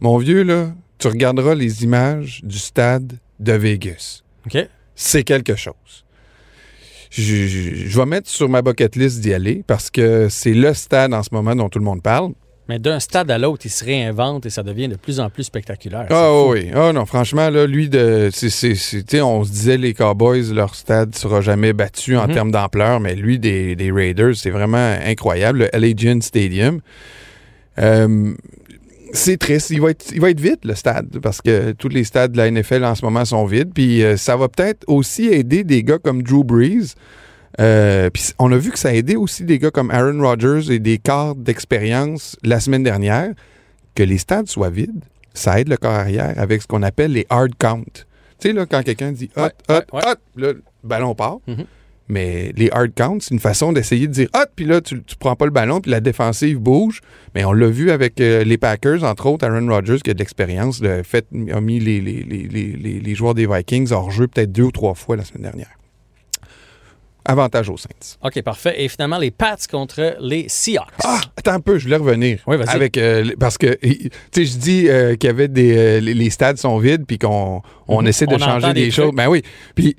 [0.00, 4.66] Mon vieux, là, tu regarderas les images du stade de Vegas OK?
[4.94, 6.04] c'est quelque chose.
[7.10, 10.72] Je, je- je vais mettre sur ma bucket list d'y aller parce que c'est le
[10.72, 12.32] stade en ce moment dont tout le monde parle.
[12.68, 15.42] Mais d'un stade à l'autre, il se réinvente et ça devient de plus en plus
[15.42, 16.06] spectaculaire.
[16.10, 16.52] Ah fou.
[16.52, 19.76] oui, ah non, franchement, là, lui, de, c'est, c'est- c'est- tu sais, on se disait
[19.76, 22.34] les Cowboys, leur stade sera jamais battu en Mhm.
[22.34, 25.58] termes d'ampleur, mais lui, des, des Raiders, c'est vraiment incroyable.
[25.60, 26.80] Le Allegiant Stadium.
[27.78, 28.32] Euh,
[29.12, 29.70] c'est triste.
[29.70, 32.36] Il va, être, il va être vide, le stade, parce que tous les stades de
[32.38, 33.72] la NFL en ce moment sont vides.
[33.74, 36.94] Puis euh, ça va peut-être aussi aider des gars comme Drew Brees.
[37.60, 40.70] Euh, puis on a vu que ça a aidé aussi des gars comme Aaron Rodgers
[40.72, 43.32] et des quarts d'expérience la semaine dernière.
[43.94, 47.26] Que les stades soient vides, ça aide le corps arrière avec ce qu'on appelle les
[47.28, 47.84] hard count.
[48.38, 50.00] Tu sais, là, quand quelqu'un dit hot, hot, ouais, ouais.
[50.06, 51.38] hot, le ballon part.
[51.46, 51.64] Mhm.
[52.08, 55.14] Mais les hard counts, c'est une façon d'essayer de dire hot, puis là, tu, tu
[55.16, 57.00] prends pas le ballon, puis la défensive bouge.
[57.34, 60.18] Mais on l'a vu avec euh, les Packers, entre autres, Aaron Rodgers, qui a de
[60.18, 64.72] l'expérience, a mis les, les, les- les joueurs des Vikings hors jeu peut-être deux ou
[64.72, 65.70] trois fois la semaine dernière.
[67.24, 68.16] Avantage aux Saints.
[68.22, 68.74] OK, parfait.
[68.82, 70.88] Et finalement, les Pats contre les Seahawks.
[71.04, 72.38] Ah, attends un peu, je voulais revenir.
[72.46, 72.68] Oui, vas-y.
[72.68, 75.76] Avec, euh, parce que, tu sais, je dis euh, qu'il y avait des.
[75.76, 78.06] euh, les, stades sont vides, puis qu'on on Mhm.
[78.08, 79.12] essaie de On changer des, des choses.
[79.14, 79.42] Ben oui.
[79.74, 79.96] Puis,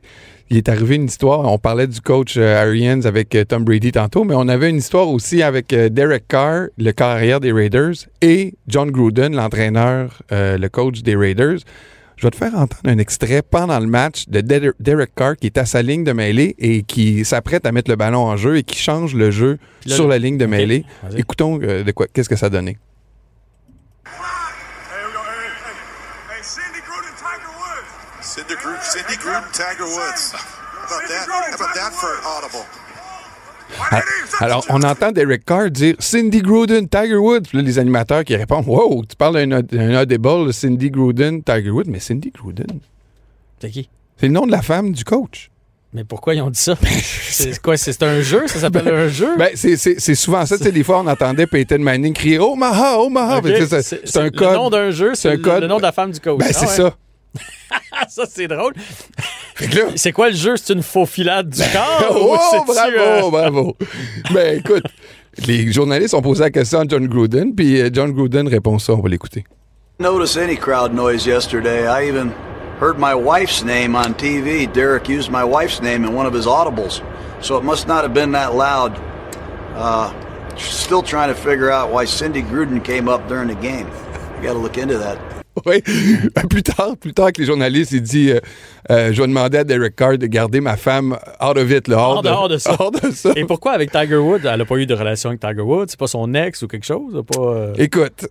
[0.49, 1.39] il est arrivé une histoire.
[1.51, 4.77] On parlait du coach euh, Arians avec euh, Tom Brady tantôt, mais on avait une
[4.77, 10.57] histoire aussi avec euh, Derek Carr, le carrière des Raiders, et John Gruden, l'entraîneur, euh,
[10.57, 11.57] le coach des Raiders.
[12.17, 15.47] Je vais te faire entendre un extrait pendant le match de Der- Derek Carr qui
[15.47, 18.57] est à sa ligne de mêlée et qui s'apprête à mettre le ballon en jeu
[18.57, 20.85] et qui change le jeu là, sur le- la ligne de mêlée.
[21.03, 21.19] vas-y.
[21.19, 22.49] Écoutons euh, de quoi, qu'est-ce que ça
[26.31, 26.79] hey, Cindy
[28.55, 28.81] Woods.
[28.81, 30.33] Cindy, Gruden, Tiger Woods.
[30.33, 31.27] How about that?
[31.27, 32.65] How about that for an audible?
[33.91, 34.01] Ah,
[34.39, 37.41] Alors, on entend Derek Carr dire Cindy Gruden, Tiger Woods.
[37.49, 41.85] Puis là, les animateurs qui répondent Wow, tu parles d'un audible, Cindy Gruden, Tiger Woods.
[41.87, 42.79] Mais Cindy Gruden,
[43.59, 43.89] C'est qui?
[44.17, 45.49] c'est le nom de la femme du coach.
[45.95, 46.75] Mais pourquoi ils ont dit ça?
[47.03, 47.77] c'est quoi?
[47.77, 48.47] C'est un jeu?
[48.47, 49.29] Ça s'appelle un jeu?
[49.37, 50.57] Ben, c'est- souvent ça.
[50.57, 53.37] Des fois, on entendait Peyton Manning crier Omaha, Omaha.
[53.37, 54.55] OK, Mais tu sais, C'est un Le code.
[54.55, 55.61] nom d'un jeu, C'est le, code.
[55.61, 56.39] le nom de la femme du coach.
[56.39, 56.89] Ben, Ah c'est ouais.
[56.89, 56.95] ça.
[58.09, 58.73] Ça, c'est drôle.
[59.95, 60.55] C'est quoi le jeu?
[60.57, 62.11] C'est une faux filade du corps?
[62.15, 63.77] oh, ou bravo, euh, bravo.
[64.33, 64.83] Ben, écoute,
[65.47, 68.93] les journalistes ont posé la question à John Gruden, puis euh, John Gruden répond ça.
[68.93, 69.45] On va l'écouter.
[69.99, 71.87] notice any crowd noise yesterday.
[71.87, 72.29] I even
[72.79, 74.71] heard my wife's name on TV.
[74.71, 77.01] Derek used my wife's name in one of his audibles,
[77.41, 78.99] so it must not have been that loud.
[79.75, 80.11] Uh,
[80.57, 83.87] still trying to figure out why Cindy Gruden came up during the game.
[84.37, 85.32] You got to look into that.
[85.65, 85.81] Oui.
[86.49, 88.39] plus tard, plus tard que les journalistes, il dit euh,
[88.89, 91.97] euh, Je vais demander à Derek Carr de garder ma femme out of it, là,
[91.99, 92.75] hors, En dehors de ça.
[92.79, 93.31] hors de ça.
[93.35, 94.41] Et pourquoi avec Tiger Woods?
[94.45, 95.85] Elle n'a pas eu de relation avec Tiger Woods?
[95.89, 97.21] C'est pas son ex ou quelque chose?
[97.27, 98.27] Pas, euh, Écoute,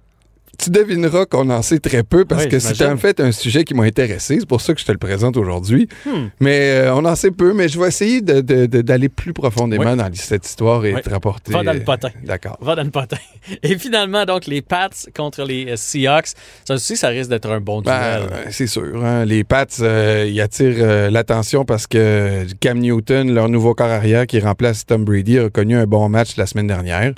[0.63, 3.65] tu devineras qu'on en sait très peu parce Oui, que c'est en fait un sujet
[3.65, 4.39] qui m'a intéressé.
[4.41, 5.89] C'est pour ça que je te le présente aujourd'hui.
[6.07, 6.29] Hmm.
[6.41, 9.33] Mais euh, on en sait peu, mais je vais essayer de- de- de- d'aller plus
[9.33, 9.97] profondément Oui.
[9.97, 11.03] dans cette histoire et Oui.
[11.03, 11.53] te rapporter.
[11.53, 12.11] Va dans le euh, potin.
[12.25, 12.59] D'accord.
[12.61, 13.17] Va dans le potin.
[13.63, 16.29] Et finalement, donc, les Pats contre les euh, Seahawks.
[16.65, 17.93] Ça aussi, ça risque d'être un bon duel.
[17.95, 19.05] Ben, euh, c'est sûr.
[19.05, 19.25] hein.
[19.25, 24.27] Les Pats, euh, ils attirent euh, l'attention parce que Cam Newton, leur nouveau corps arrière
[24.27, 27.13] qui remplace Tom Brady, a connu un bon match la semaine dernière.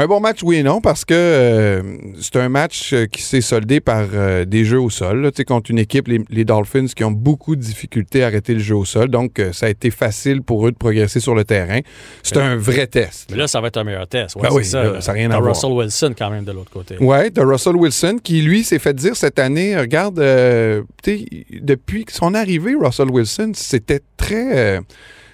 [0.00, 1.82] Un bon match, oui et non, parce que euh,
[2.20, 5.22] c'est un match euh, qui s'est soldé par euh, des jeux au sol.
[5.22, 5.30] là.
[5.44, 8.76] Contre une équipe, les, les Dolphins, qui ont beaucoup de difficultés à arrêter le jeu
[8.76, 9.08] au sol.
[9.08, 11.80] Donc, euh, ça a été facile pour eux de progresser sur le terrain.
[12.22, 13.28] C'est un vrai test.
[13.32, 14.36] Mais là, ça va être un meilleur test.
[14.36, 14.84] Ouais, Ben oui, ça.
[14.84, 15.00] là, là.
[15.00, 15.52] ça rien à voir.
[15.52, 16.96] Russell Wilson quand même de l'autre côté.
[16.98, 21.26] Ouais, de Russell Wilson, qui lui s'est fait dire cette année, regarde, euh, tu sais,
[21.60, 24.80] depuis son arrivée, Russell Wilson, c'était très, euh,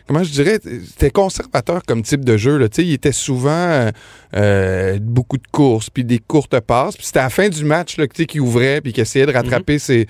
[0.07, 2.59] comment je dirais, c'était conservateur comme type de jeu.
[2.59, 2.69] Là.
[2.79, 3.91] Il était souvent euh,
[4.37, 6.97] euh, beaucoup de courses, puis des courtes passes.
[6.97, 7.97] Puis c'était à la fin du match
[8.29, 10.07] qu'il ouvrait, puis qu'il essayait de rattraper ses,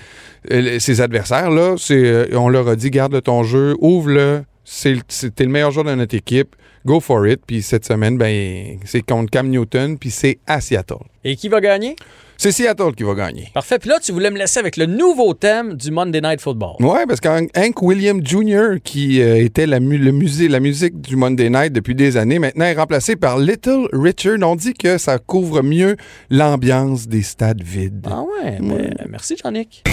[0.50, 1.50] euh, ses adversaires.
[1.50, 4.44] Là, euh, on leur a dit, garde ton jeu, ouvre-le.
[4.82, 6.56] T'es le meilleur joueur de notre équipe.
[6.86, 7.40] Go for it.
[7.46, 11.04] Puis cette semaine, ben, c'est contre Cam Newton, puis c'est à Seattle.
[11.22, 11.96] Et qui va gagner?
[12.36, 13.48] C'est Seattle qui va gagner.
[13.54, 13.78] Parfait.
[13.78, 16.76] Puis là, tu voulais me laisser avec le nouveau thème du Monday Night Football.
[16.80, 21.16] Oui, parce qu'Hank William Jr., qui euh, était la, mu- le musée, la musique du
[21.16, 24.36] Monday Night depuis des années, maintenant est remplacé par Little Richard.
[24.42, 25.96] On dit que ça couvre mieux
[26.30, 28.06] l'ambiance des stades vides.
[28.10, 29.84] Ah ouais, ben, merci, Jean-Nic.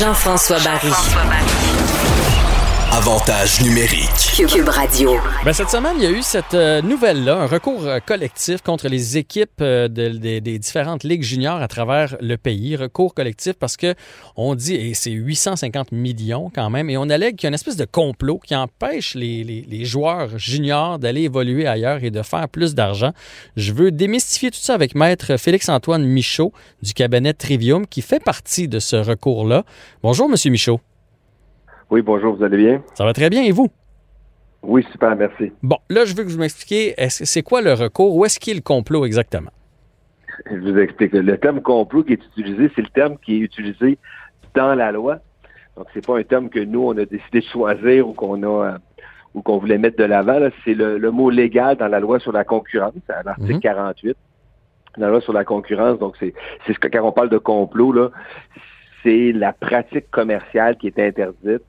[0.00, 0.90] Jean-François Barry.
[3.00, 4.46] Avantage numérique.
[4.46, 5.14] Cube Radio.
[5.42, 8.88] Ben, cette semaine, il y a eu cette euh, nouvelle-là, un recours euh, collectif contre
[8.88, 12.76] les équipes euh, de- de- des différentes ligues juniors à travers le pays.
[12.76, 13.94] Recours collectif parce que
[14.36, 17.54] on dit, et c'est 850 millions quand même, et on allègue qu'il y a une
[17.54, 22.20] espèce de complot qui empêche les, les- les joueurs juniors d'aller évoluer ailleurs et de
[22.20, 23.12] faire plus d'argent.
[23.56, 28.68] Je veux démystifier tout ça avec Maître Félix-Antoine Michaud du cabinet Trivium qui fait partie
[28.68, 29.64] de ce recours-là.
[30.02, 30.80] Bonjour, Monsieur Michaud.
[31.90, 32.82] Oui, bonjour, vous allez bien?
[32.94, 33.68] Ça va très bien, et vous?
[34.62, 35.52] Oui, super, merci.
[35.62, 38.14] Bon, là, je veux que vous m'expliquiez, c'est quoi le recours?
[38.14, 39.50] Où est-ce qu'il le complot exactement?
[40.50, 41.12] Je vous explique.
[41.12, 43.98] Le terme complot qui est utilisé, c'est le terme qui est utilisé
[44.54, 45.18] dans la loi.
[45.76, 48.66] Donc, c'est pas un terme que nous, on a décidé de choisir ou qu'on a
[48.72, 48.78] euh,
[49.34, 50.38] ou qu'on voulait mettre de l'avant.
[50.64, 53.60] C'est le, le mot légal dans la loi sur la concurrence, à l'article Mhm.
[53.60, 54.16] 48.
[54.96, 56.32] La loi sur la concurrence, donc c'est
[56.66, 58.10] c'est ce que quand on parle de complot, là,
[59.02, 61.62] c'est la pratique commerciale qui est interdite.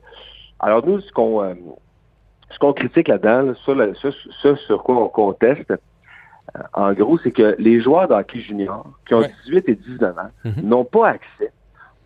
[0.62, 1.54] Alors nous, ce qu'on euh,
[2.52, 4.10] ce qu'on critique là-dedans, là, ça, là, ça,
[4.42, 8.86] ça sur quoi on conteste, euh, en gros, c'est que les joueurs de hockey junior
[9.08, 10.54] qui ont 18 et 19 ans Mhm.
[10.64, 11.52] n'ont pas accès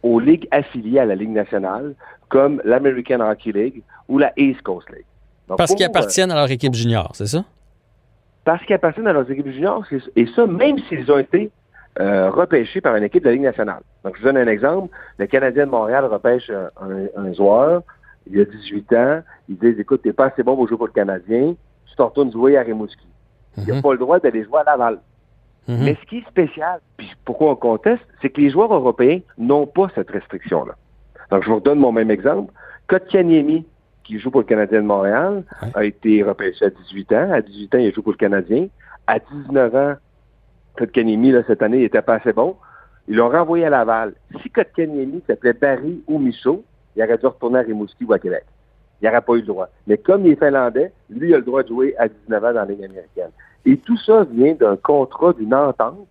[0.03, 1.95] aux ligues affiliées à la Ligue nationale,
[2.29, 5.05] comme l'American Hockey League ou la East Coast League.
[5.47, 7.43] Donc, Parce qu'ils euh, appartiennent à leur équipe junior, c'est ça?
[8.43, 9.83] parce qu'ils appartiennent à leurs équipes juniors,
[10.15, 11.49] et ça, même s'ils ont été
[11.99, 13.81] euh, repêchés par une équipe de la Ligue nationale.
[14.03, 14.95] Donc, je vous donne un exemple.
[15.17, 17.81] Le Canadien de Montréal repêche un, un- un joueur,
[18.27, 20.93] il a 18 ans, ils disent, écoute, t'es pas assez bon pour jouer pour le
[20.93, 21.55] Canadien,
[21.85, 23.07] tu t'en retournes jouer à Rimouski.
[23.57, 24.99] Il n'a pas le droit d'aller jouer à Laval.
[25.67, 25.83] Mhm.
[25.83, 29.65] Mais ce qui est spécial, puis pourquoi on conteste, c'est que les joueurs européens n'ont
[29.65, 30.75] pas cette restriction-là.
[31.31, 32.53] Donc, je vous redonne mon même exemple.
[32.87, 33.65] Kotkaniemi,
[34.03, 37.31] qui joue pour le Canadien de Montréal, a été repêché à 18 ans.
[37.31, 38.67] À 18 ans, il a joué pour le Canadien.
[39.07, 39.93] À 19 ans,
[40.77, 42.55] Kotkaniemi, là, cette année, il était pas assez bon.
[43.07, 44.13] Ils l'ont renvoyé à Laval.
[44.43, 46.63] Si Kotkaniemi s'appelait Barry ou Michaud,
[46.95, 48.43] il aurait dû retourner à Rimouski ou à Québec.
[49.01, 49.69] Il n'aurait pas eu le droit.
[49.87, 52.53] Mais comme il est finlandais, lui, il a le droit de jouer à 19 ans
[52.53, 53.31] dans la Ligue américaine.
[53.65, 56.07] Et tout ça vient d'un contrat, d'une entente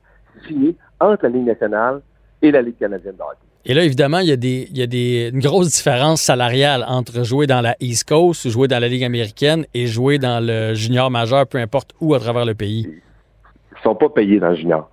[0.47, 2.03] signée entre la Ligue nationale
[2.43, 3.39] et la Ligue canadienne de hockey.
[3.66, 6.85] Et là, évidemment, il y a, des, il y a des, une grosse différence salariale
[6.87, 10.74] entre jouer dans la East Coast, jouer dans la Ligue américaine et jouer dans le
[10.74, 12.87] junior majeur, peu importe où à travers le pays.
[12.87, 14.91] Ils sont pas payés dans le junior.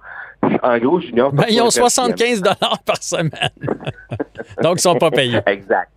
[0.63, 1.31] En gros, junior...
[1.31, 2.41] Ben, ils ont parfois, 75
[2.85, 3.31] par semaine.
[4.63, 5.39] Donc, ils sont pas payés.
[5.45, 5.91] Exact.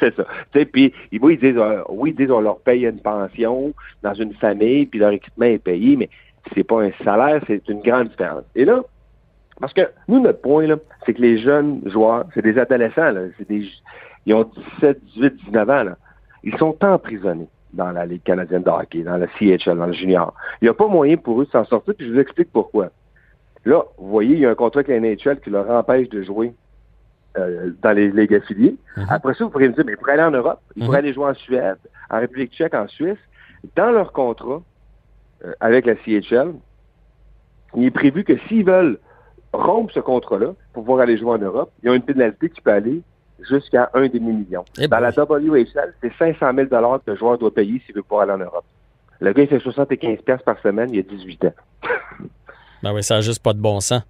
[0.00, 0.24] C'est ça.
[0.72, 3.72] Puis, ils, oui, ils disent, euh, oui, ils disent, on leur paye une pension
[4.02, 6.08] dans une famille, puis leur équipement est payé, mais
[6.54, 8.44] c'est pas un salaire, c'est une grande différence.
[8.54, 8.82] Et là,
[9.60, 13.22] parce que nous, notre point, là, c'est que les jeunes joueurs, c'est des adolescents, là,
[13.38, 13.68] c'est des,
[14.26, 15.96] ils ont 17, 18, 19 ans, là.
[16.44, 20.34] Ils sont emprisonnés dans la Ligue canadienne de hockey, dans la CHL, dans le junior.
[20.60, 22.88] Il n'y a pas moyen pour eux de s'en sortir, puis je vous explique pourquoi.
[23.64, 26.22] Là, vous voyez, il y a un contrat avec la NHL qui leur empêche de
[26.22, 26.52] jouer
[27.38, 28.76] euh, dans les ligues affiliées.
[29.08, 31.12] Après ça, vous pourriez me dire, mais ils pourraient aller en Europe, ils pourraient aller
[31.12, 31.78] jouer en Suède,
[32.10, 33.18] en République tchèque, en Suisse.
[33.76, 34.60] Dans leur contrat
[35.44, 36.54] euh, avec la CHL,
[37.76, 38.98] il est prévu que s'ils veulent
[39.52, 42.60] rompre ce contrat-là pour pouvoir aller jouer en Europe, il y a une pénalité qui
[42.60, 43.02] peut aller
[43.48, 44.64] jusqu'à un demi-million.
[44.88, 48.32] Dans la WHL, c'est 500 000 que le joueur doit payer s'il veut pouvoir aller
[48.32, 48.64] en Europe.
[49.20, 51.54] Le gars, il fait 75 pièces par semaine, il a 18 ans.
[52.82, 54.02] Ben oui, ça n'a juste pas de bon sens.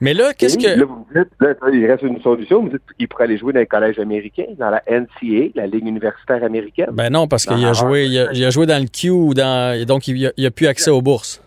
[0.00, 0.78] Mais là, qu'est-ce que.
[0.78, 2.62] Là, vous dites, là, il reste une solution.
[2.62, 5.86] Vous dites qu'il pourrait aller jouer dans les collèges américains, dans la NCA, la Ligue
[5.86, 6.90] universitaire américaine.
[6.92, 9.34] Ben non, parce qu'il a joué, il a, il a joué dans le Q, ou
[9.34, 11.42] dans, et donc il n'a plus accès aux bourses.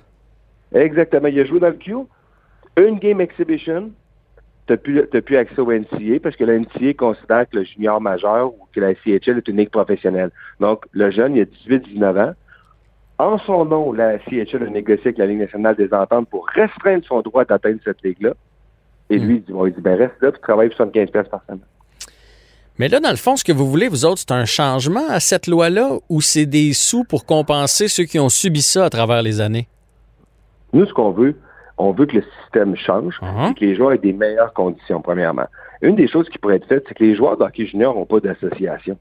[0.74, 1.28] Exactement.
[1.28, 1.96] Il a joué dans le Q.
[2.78, 3.92] Une game exhibition,
[4.68, 8.00] tu n'as plus, plus accès au NCA parce que la NCA considère que le junior
[8.02, 10.32] majeur ou que la CHL est une ligue professionnelle.
[10.60, 12.34] Donc, le jeune, il a 18-19 ans.
[13.22, 17.06] En son nom, la CHL a négocié avec la Ligue nationale des ententes pour restreindre
[17.06, 18.34] son droit d'atteindre cette ligue-là.
[19.12, 21.28] Et lui, il dit, bon, il dit ben reste là, puis travaille pour 75 pièces
[21.28, 21.60] par semaine.
[22.80, 25.20] Mais là, dans le fond, ce que vous voulez, vous autres, c'est un changement à
[25.20, 29.22] cette loi-là ou c'est des sous pour compenser ceux qui ont subi ça à travers
[29.22, 29.68] les années?
[30.74, 31.36] Nous, ce qu'on veut,
[31.78, 35.46] on veut que le système change et que les joueurs aient des meilleures conditions, premièrement.
[35.84, 38.08] Une des choses qui pourrait être faite, c'est que les joueurs de hockey junior n'ont
[38.08, 38.98] pas d'association.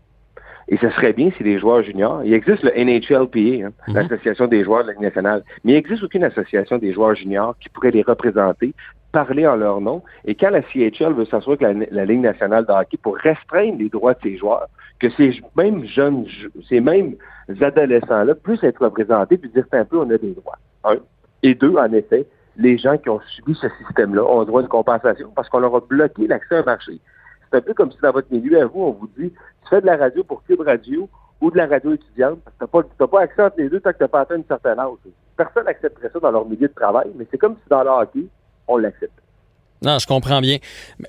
[0.71, 4.63] Et ce serait bien si les joueurs juniors, il existe le NHLPA, hein, l'Association des
[4.63, 7.91] joueurs de la Ligue nationale, mais il n'existe aucune association des joueurs juniors qui pourrait
[7.91, 8.73] les représenter,
[9.11, 10.03] parler en leur nom.
[10.25, 13.79] Et quand la CHL veut s'assurer que la, la Ligue nationale de hockey, pour restreindre
[13.79, 14.69] les droits de ses joueurs,
[15.01, 16.27] que ces mêmes jeunes,
[16.69, 17.17] ces mêmes
[17.61, 20.59] adolescents-là puissent être représentés puis dire, un peu, on a des droits.
[20.85, 20.99] Un.
[21.43, 25.33] Et deux, en effet, les gens qui ont subi ce système-là ont droit de compensation
[25.35, 27.01] parce qu'on leur a bloqué l'accès à un marché.
[27.51, 29.81] C'est un peu comme si dans votre milieu, à vous, on vous dit, tu fais
[29.81, 31.09] de la radio pour Cube Radio
[31.41, 33.81] ou de la radio étudiante, parce que tu n'as pas, pas accès entre les deux
[33.81, 34.99] tant que tu n'as pas atteint une certaine âge.
[35.37, 38.27] Personne n'accepterait ça dans leur milieu de travail, mais c'est comme si dans le hockey,
[38.69, 39.19] on l'accepte.
[39.83, 40.59] Non, je comprends bien.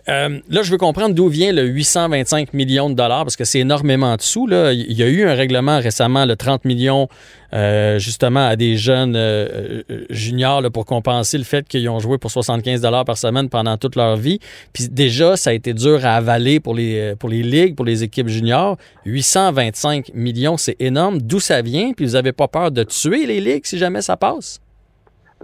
[0.08, 3.60] Euh, là, je veux comprendre d'où vient le 825 millions de dollars, parce que c'est
[3.60, 4.48] énormément de sous.
[4.48, 4.72] Là.
[4.72, 7.10] Il y a eu un règlement récemment, le 30 millions,
[7.54, 12.18] euh, justement, à des jeunes euh, juniors là, pour compenser le fait qu'ils ont joué
[12.18, 14.40] pour 75 dollars par semaine pendant toute leur vie.
[14.72, 18.04] Puis déjà, ça a été dur à avaler pour les, pour les ligues, pour les
[18.04, 18.78] équipes juniors.
[19.06, 21.22] 825 millions, c'est énorme.
[21.22, 21.92] D'où ça vient?
[21.92, 24.62] Puis vous n'avez pas peur de tuer les ligues si jamais ça passe?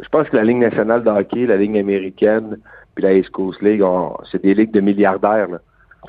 [0.01, 2.57] Je pense que la Ligue nationale de hockey, la Ligue américaine,
[2.98, 3.84] puis la East Coast League,
[4.32, 5.48] c'est des ligues de milliardaires.
[5.50, 5.60] Là.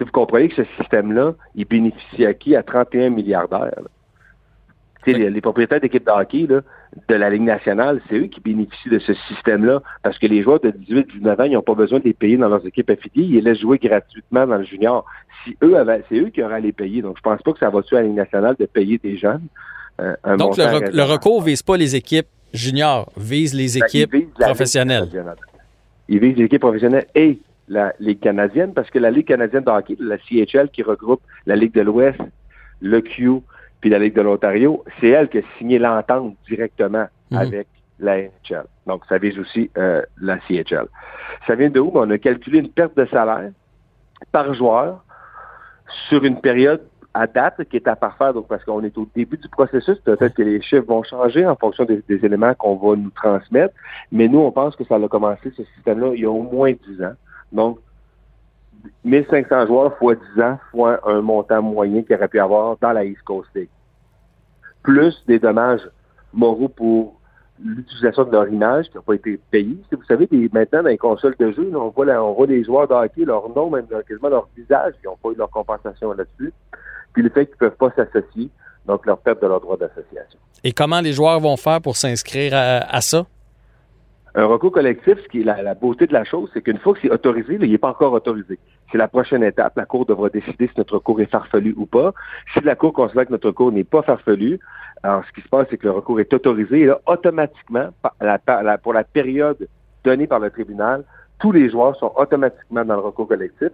[0.00, 2.56] Vous comprenez que ce système-là, il bénéficie à qui?
[2.56, 3.82] À 31 milliardaires.
[5.06, 6.60] Les, les, propriétaires d'équipes de hockey là,
[7.08, 10.60] de la Ligue nationale, c'est eux qui bénéficient de ce système-là parce que les joueurs
[10.60, 13.34] de 18-19 ans, ils n'ont pas besoin de les payer dans leurs équipes affiliées, ils
[13.34, 15.04] les laissent jouer gratuitement dans le junior.
[15.44, 15.76] Si eux
[16.08, 17.02] c'est eux qui auraient à les payer.
[17.02, 19.18] Donc, je pense pas que ça va tuer à la Ligue nationale de payer des
[19.18, 19.46] jeunes.
[20.00, 24.10] Euh, un Donc, le, rec le, recours vise pas les équipes juniors, vise les équipes
[24.10, 25.08] ben, vise professionnelles.
[26.08, 27.38] Il vise les équipes professionnelles et
[27.68, 31.54] la Ligue canadienne, parce que la Ligue canadienne de hockey, la CHL, qui regroupe la
[31.54, 32.18] Ligue de l'Ouest,
[32.80, 33.42] le Q,
[33.80, 37.36] puis la Ligue de l'Ontario, c'est elle qui a signé l'entente directement mmh.
[37.36, 37.68] avec
[38.00, 38.64] la NHL.
[38.86, 40.86] Donc, ça vise aussi euh, la CHL.
[41.46, 41.90] Ça vient de où?
[41.94, 43.50] On a calculé une perte de salaire
[44.32, 45.04] par joueur
[46.08, 46.82] sur une période
[47.14, 50.34] à date qui est à parfaire, donc parce qu'on est au début du processus, peut-être
[50.34, 53.74] que les chiffres vont changer en fonction des, des éléments qu'on va nous transmettre,
[54.12, 56.72] mais nous, on pense que ça a commencé, ce système-là, il y a au moins
[56.72, 57.14] 10 ans.
[57.52, 57.78] Donc,
[59.04, 63.04] 1500 joueurs fois 10 ans, fois un montant moyen qu'il aurait pu avoir dans la
[63.04, 63.68] East Coast League.
[64.82, 65.88] Plus des dommages
[66.32, 67.18] moraux pour
[67.62, 69.76] l'utilisation de leur image qui n'a pas été payée.
[69.90, 72.62] Vous savez, des, maintenant, dans les consoles de jeu, on, voit là, on voit des
[72.62, 76.12] joueurs de hockey, leur nom, même quasiment leur visage, ils n'ont pas eu leur compensation
[76.12, 76.52] là-dessus.
[77.18, 78.48] Puis le fait qu'ils ne peuvent pas s'associer,
[78.86, 80.38] donc leur perte de leur droit d'association.
[80.62, 83.26] Et comment les joueurs vont faire pour s'inscrire à, à, ça?
[84.36, 86.94] Un recours collectif, ce qui est la, la beauté de la chose, c'est qu'une fois
[86.94, 88.60] que c'est autorisé, là, il n'est pas encore autorisé.
[88.92, 89.76] C'est la prochaine étape.
[89.76, 92.14] La Cour devra décider si notre recours est farfelu ou pas.
[92.54, 94.60] Si la Cour considère que notre recours n'est pas farfelu,
[95.02, 97.88] alors ce qui se passe, c'est que le recours est autorisé et là, automatiquement,
[98.84, 99.66] pour la période
[100.04, 101.02] donnée par le tribunal,
[101.40, 103.70] tous les joueurs sont automatiquement dans le recours collectif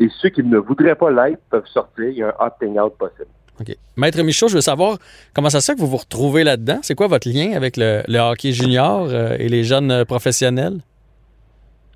[0.00, 2.08] et ceux qui ne voudraient pas l'être peuvent sortir.
[2.08, 3.28] Il y a un opting out possible.
[3.60, 3.76] OK.
[3.96, 4.98] Maître Michaud, je veux savoir
[5.34, 6.78] comment ça se fait que vous vous retrouvez là-dedans.
[6.82, 10.78] C'est quoi votre lien avec le, le hockey junior euh, et les jeunes euh, professionnels?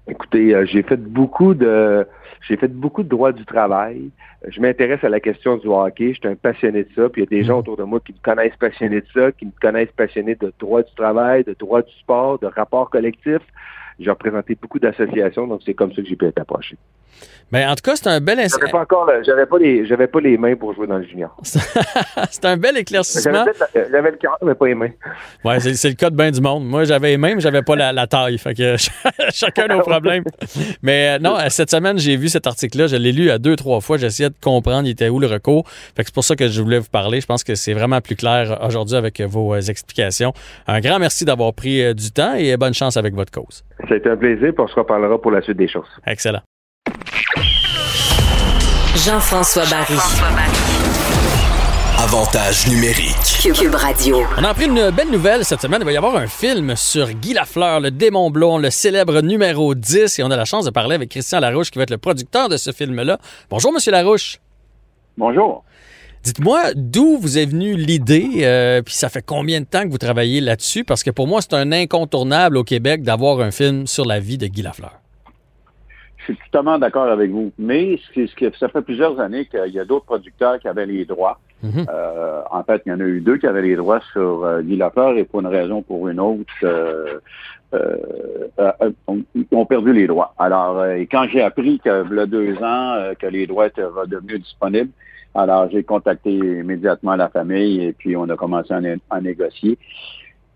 [0.09, 2.07] Écoutez, euh, j'ai fait beaucoup de
[2.49, 4.11] j'ai fait beaucoup de droit du travail.
[4.49, 6.15] Je m'intéresse à la question du hockey.
[6.15, 7.09] Je suis un passionné de ça.
[7.09, 9.31] Puis il y a des gens autour de moi qui me connaissent passionné de ça,
[9.31, 13.39] qui me connaissent passionné de droit du travail, de droit du sport, de rapport collectif.
[14.01, 16.77] J'ai représenté beaucoup d'associations, donc c'est comme ça que j'ai pu être approché.
[17.53, 20.21] Mais en tout cas, c'est un bel J'avais pas encore, j'avais pas les, j'avais pas
[20.21, 21.37] les mains pour jouer dans le junior.
[21.43, 23.45] c'est un bel éclaircissement.
[23.75, 24.89] J'avais le cœur, mais pas les mains.
[25.45, 26.65] Ouais, c'est, c'est le cas de bien du monde.
[26.65, 28.39] Moi, j'avais les mains, mais j'avais pas la, la, taille.
[28.39, 28.77] Fait que
[29.33, 30.25] chacun nos problèmes.
[30.83, 32.87] mais non, cette semaine, j'ai vu cet article-là.
[32.87, 33.99] Je l'ai lu à deux, trois fois.
[33.99, 35.69] J'essayais de comprendre, il était où le recours.
[35.69, 37.21] Fait que c'est pour ça que je voulais vous parler.
[37.21, 40.33] Je pense que c'est vraiment plus clair aujourd'hui avec vos explications.
[40.67, 43.63] Un grand merci d'avoir pris du temps et bonne chance avec votre cause.
[43.89, 45.89] Ça a été un plaisir, puis on se reparlera pour la suite des choses.
[46.07, 46.41] Excellent.
[49.05, 49.97] Jean-François Barry.
[51.99, 53.53] Avantage numérique.
[53.55, 54.23] Cube Radio.
[54.39, 55.81] On a appris une belle nouvelle cette semaine.
[55.81, 59.75] Il va y avoir un film sur Guy Lafleur, le démon blond, le célèbre numéro
[59.75, 60.19] 10.
[60.19, 62.49] Et on a la chance de parler avec Christian Larouche, qui va être le producteur
[62.49, 63.19] de ce film-là.
[63.51, 64.39] Bonjour, Monsieur Larouche.
[65.17, 65.65] Bonjour.
[66.23, 69.99] Dites-moi d'où vous est venue l'idée, euh, puis ça fait combien de temps que vous
[69.99, 70.85] travaillez là-dessus?
[70.85, 74.39] Parce que pour moi, c'est un incontournable au Québec d'avoir un film sur la vie
[74.39, 75.02] de Guy Lafleur.
[76.27, 77.53] Je suis totalement d'accord avec vous.
[77.59, 81.05] Mais ce que, ça fait plusieurs années qu'il y a d'autres producteurs qui avaient les
[81.05, 81.39] droits.
[81.63, 81.87] Mhm.
[81.89, 84.63] Euh, en fait, il y en a eu deux qui avaient les droits sur euh,
[84.63, 87.19] Lafleur et pour une raison ou pour une autre, euh,
[87.75, 87.97] euh,
[88.59, 90.35] euh, ont, ont perdu les droits.
[90.39, 93.47] Alors, euh, et quand j'ai appris que il y a deux ans euh, que les
[93.47, 94.91] droits étaient redevenus disponibles,
[95.35, 99.79] alors j'ai contacté immédiatement la famille et puis on a commencé à, né- à négocier.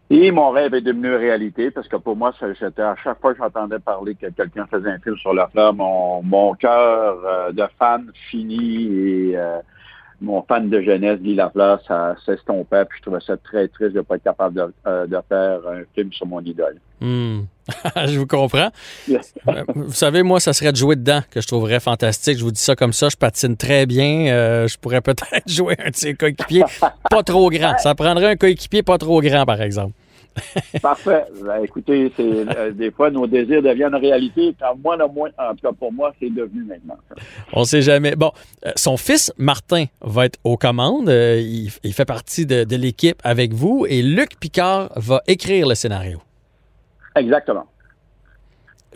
[0.09, 3.39] Et mon rêve est devenu réalité parce que pour moi, c'était à chaque fois que
[3.39, 7.65] j'entendais parler que quelqu'un faisait un film sur la fleur, mon, mon cœur euh, de
[7.77, 9.59] fan fini et euh,
[10.21, 12.85] mon fan de jeunesse, Guy Lafleur, ça s'estompait.
[12.87, 15.61] Puis je trouvais ça très triste de ne pas être capable de, euh, de faire
[15.69, 16.77] un film sur mon idole.
[17.01, 17.43] Hmm.
[18.07, 18.71] je vous comprends.
[19.11, 19.19] Euh,
[19.75, 22.39] vous savez, moi, ça serait de jouer dedans que je trouverais fantastique.
[22.39, 23.09] Je vous dis ça comme ça.
[23.09, 24.29] Je patine très bien.
[24.29, 26.65] Euh, je pourrais peut-être jouer un de ces coéquipiers
[27.11, 27.77] pas trop grand.
[27.79, 29.93] Ça prendrait un coéquipier pas trop grand, par exemple.
[30.83, 31.25] Parfait.
[31.43, 32.23] Ben, écoutez, c'est
[32.57, 34.55] euh, des fois nos désirs deviennent réalité.
[34.61, 36.97] Quand moi, le moins, en tout cas pour moi, c'est devenu maintenant.
[37.53, 38.15] On sait jamais.
[38.17, 38.33] Bon,
[38.65, 41.09] euh, son fils Martin va être aux commandes.
[41.09, 45.67] Euh, il, il fait partie de, de l'équipe avec vous et Luc Picard va écrire
[45.67, 46.19] le scénario.
[47.17, 47.67] Exactement.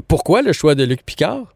[0.08, 1.54] Pourquoi le choix de Luc Picard?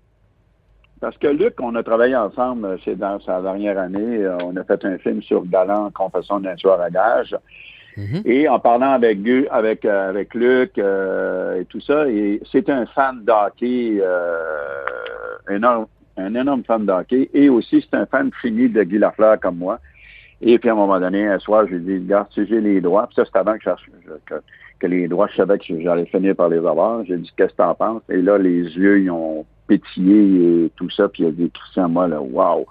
[1.00, 4.18] Parce que Luc, on a travaillé ensemble, euh, c'est dans sa dernière année.
[4.24, 7.36] euh, On a fait un film sur Galant, Confession d'un tueur à gage.
[8.24, 9.18] Et en parlant avec
[9.50, 12.04] avec euh, avec Luc euh, et tout ça,
[12.50, 14.36] c'est un fan d'hockey, euh,
[15.50, 15.86] énorme,
[16.16, 19.78] un énorme fan d'hockey, et aussi c'est un fan fini de Guy Lafleur comme moi.
[20.40, 22.80] Et puis à un moment donné, un soir, je lui dit, regarde, si j'ai les
[22.80, 24.34] droits, puis ça c'est avant que, je- que,
[24.80, 27.04] que les droits, je savais que j'allais finir par les avoir.
[27.04, 28.02] J'ai dit, qu'est-ce que t'en penses?
[28.10, 31.88] Et là, les yeux, ils ont pétillé et tout ça, puis il a dit, Christian,
[31.88, 32.66] moi, là, wow,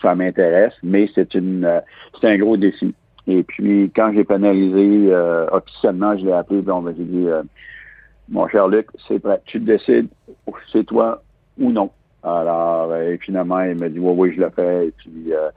[0.00, 1.80] ça m'intéresse, mais c'est une, euh,
[2.20, 2.92] c'est un gros défi.
[3.26, 7.42] Et puis, quand j'ai pénalisé euh, officiellement, je l'ai appelé, puis on m'a dit, euh,
[8.28, 9.40] mon cher Luc, c'est prêt.
[9.44, 10.08] Tu décides,
[10.72, 11.22] c'est toi
[11.58, 11.90] ou non.
[12.22, 14.88] Alors, euh, et finalement, il m'a dit, oui, oui, je le fais.
[14.88, 15.50] Et puis, euh,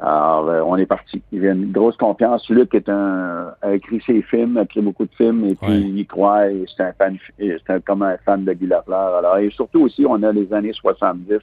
[0.00, 1.20] alors, euh, on est parti.
[1.32, 2.48] Il y a une grosse confiance.
[2.50, 5.98] Luc est un, a écrit ses films, a écrit beaucoup de films, et puis il
[5.98, 9.16] y croit, et c'est un fan, c'est un- comme un fan de Guy Lafleur.
[9.16, 11.38] Alors, et surtout aussi, on a les années 70,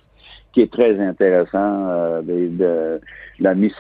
[0.53, 3.01] qui est très intéressant, euh, de, de
[3.39, 3.74] la mi-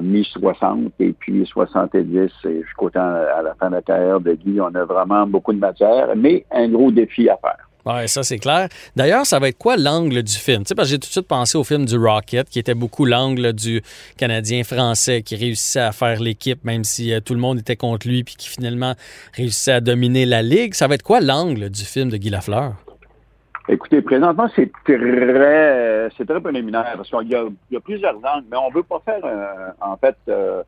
[0.00, 4.60] mi-60 et puis 70 et jusqu'au temps à la fin de la carrière de Guy.
[4.60, 7.68] On a vraiment beaucoup de matière, mais un gros défi à faire.
[7.84, 8.68] Oui, ça c'est clair.
[8.94, 10.62] D'ailleurs, ça va être quoi l'angle du film?
[10.62, 12.74] Tu sais, parce que j'ai tout de suite pensé au film du Rocket, qui était
[12.74, 13.82] beaucoup l'angle du
[14.16, 18.06] Canadien français qui réussissait à faire l'équipe, même si euh, tout le monde était contre
[18.06, 18.94] lui, puis qui finalement
[19.34, 20.74] réussissait à dominer la Ligue.
[20.74, 22.74] Ça va être quoi l'angle du film de Guy Lafleur?
[23.68, 28.56] Écoutez, présentement, c'est très, c'est très préliminaire parce qu'il y y a plusieurs angles, mais
[28.56, 30.62] on veut pas faire, euh, en fait, euh,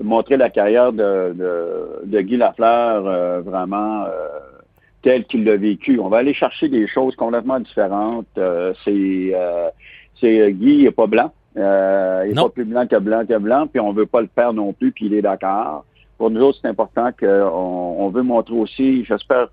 [0.00, 4.06] montrer la carrière de, de, de Guy Lafleur euh, vraiment
[5.02, 5.98] telle qu'il l'a vécu.
[5.98, 8.26] On va aller chercher des choses complètement différentes.
[8.38, 9.68] Euh, c'est, euh,
[10.20, 11.32] c'est euh, Guy, il n'est pas blanc.
[11.56, 14.28] Euh, il n'est pas plus blanc que blanc que blanc, puis on veut pas le
[14.34, 15.84] faire non plus, puis il est d'accord.
[16.16, 19.48] Pour nous autres, c'est important qu'on on veut montrer aussi, j'espère,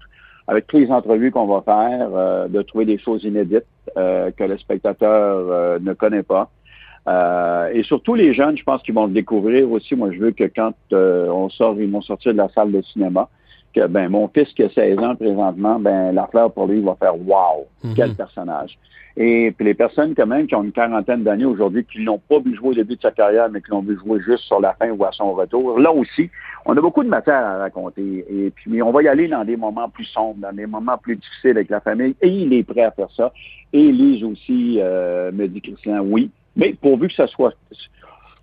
[0.47, 3.65] avec toutes les entrevues qu'on va faire, euh, de trouver des choses inédites
[3.97, 6.49] euh, que le spectateur ne connaît pas.
[7.07, 9.95] Euh, et surtout les jeunes, je pense qu'ils vont le découvrir aussi.
[9.95, 12.81] Moi, je veux que quand euh, on sort, ils vont sortir de la salle de
[12.81, 13.29] cinéma,
[13.77, 16.85] que ben mon fils qui a 16 ans présentement, ben la fleur pour lui il
[16.85, 18.77] va faire wow, quel personnage.
[19.19, 22.39] Et puis les personnes quand même qui ont une quarantaine d'années aujourd'hui, qui l'ont pas
[22.39, 24.73] vu jouer au début de sa carrière, mais qui l'ont vu jouer juste sur la
[24.73, 26.29] fin ou à son retour, là aussi,
[26.65, 28.25] on a beaucoup de matière à raconter.
[28.29, 31.15] Et puis on va y aller dans des moments plus sombres, dans des moments plus
[31.15, 32.15] difficiles avec la famille.
[32.21, 33.31] Et il est prêt à faire ça.
[33.73, 37.53] Et Lise aussi euh, me dit Christian, oui, mais pourvu que ça soit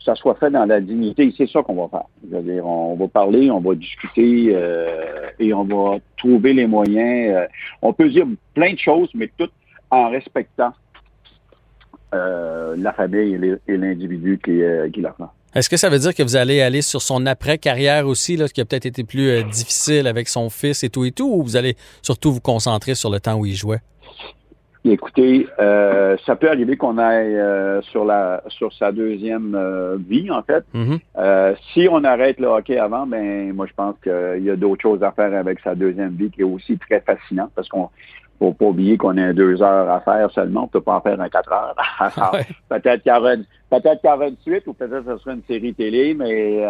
[0.05, 2.07] ça soit fait dans la dignité, c'est ça qu'on va faire.
[2.31, 6.67] Je veux dire, on va parler, on va discuter euh, et on va trouver les
[6.67, 7.35] moyens.
[7.35, 7.47] Euh,
[7.83, 9.51] on peut dire plein de choses, mais tout
[9.91, 10.73] en respectant
[12.15, 15.33] euh, la famille et l'individu qui est Guy Lafleur.
[15.55, 18.61] Est-ce que ça veut dire que vous allez aller sur son après-carrière aussi, là, qui
[18.61, 21.57] a peut-être été plus euh, difficile avec son fils et tout et tout, ou vous
[21.57, 23.79] allez surtout vous concentrer sur le temps où il jouait?
[24.87, 30.30] Écoutez, euh, ça peut arriver qu'on aille euh, sur la sur sa deuxième euh, vie,
[30.30, 30.62] en fait.
[30.74, 30.99] Mhm.
[31.16, 34.82] Euh, si on arrête le hockey avant, ben moi je pense qu'il y a d'autres
[34.82, 37.89] choses à faire avec sa deuxième vie qui est aussi très fascinant parce qu'on
[38.39, 41.18] faut pas oublier qu'on a deux heures à faire seulement, on peut pas en faire
[41.18, 41.76] en quatre heures.
[41.99, 42.37] Alors,
[42.68, 45.18] Peut-être qu'il y aura une, peut-être qu'il y aura une suite ou peut-être que ce
[45.18, 46.62] sera une série télé, mais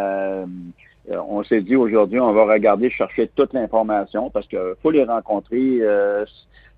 [1.10, 5.04] euh, on s'est dit aujourd'hui, on va regarder, chercher toute l'information parce que faut les
[5.04, 6.24] rencontrer, euh,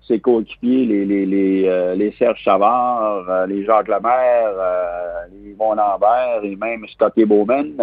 [0.07, 5.51] ses coéquipiers, les, les, les, euh, les Serge Savard, euh, les Jacques Lemaire, euh, les
[5.51, 7.73] Yvon Lambert et même Scotty Bowman.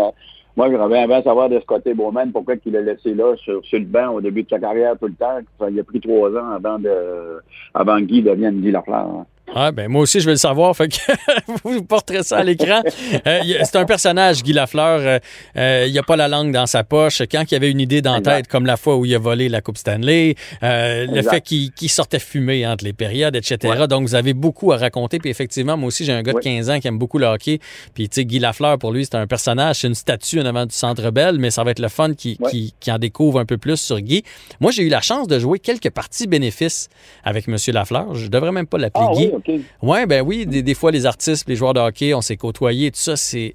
[0.57, 3.85] Moi, j'aurais bien savoir de Scotty Bowman pourquoi il l'a laissé là sur, sur le
[3.85, 5.39] banc au début de sa carrière tout le temps.
[5.59, 7.41] Ça, il a pris trois ans avant de
[7.75, 9.27] avant que Guy devienne Guy Lafleur.
[9.57, 10.75] Ah, ben moi aussi, je veux le savoir.
[10.77, 10.97] Fait que
[11.65, 12.83] vous porterez ça à l'écran.
[13.27, 15.01] Euh, c'est un personnage, Guy Lafleur.
[15.01, 15.19] Euh,
[15.57, 17.23] euh, il a pas la langue dans sa poche.
[17.31, 19.19] Quand il y avait une idée dans la tête, comme la fois où il a
[19.19, 23.59] volé la Coupe Stanley, euh, le fait qu'il qu'il sortait fumé entre les périodes, etc.
[23.81, 23.87] Ouais.
[23.89, 25.19] Donc, vous avez beaucoup à raconter.
[25.19, 26.43] Puis effectivement, moi aussi, j'ai un gars de Ouais.
[26.43, 27.61] 15 ans qui aime beaucoup le hockey.
[27.95, 29.77] Puis, tu sais, Guy Lafleur, pour lui, c'est un personnage.
[29.77, 32.37] C'est une statue en avant du Centre Bell, mais ça va être le fun qui,
[32.41, 32.51] Ouais.
[32.51, 34.25] qui, qui en découvre un peu plus sur Guy.
[34.61, 36.89] Moi, j'ai eu la chance de jouer quelques parties bénéfices
[37.23, 37.57] avec M.
[37.69, 38.15] Lafleur.
[38.15, 39.31] Je devrais même pas l'appeler Ah Guy.
[39.33, 39.51] oui, OK.
[39.83, 42.91] Ouais, ben oui, des, des fois, les artistes, les joueurs de hockey, on s'est côtoyés,
[42.91, 43.55] tout ça, c'est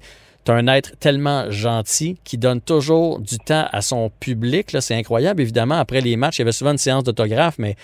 [0.50, 4.74] un être tellement gentil qui donne toujours du temps à son public.
[4.80, 5.76] C'est incroyable, évidemment.
[5.76, 7.76] Après les matchs, il y avait souvent une séance d'autographe, mais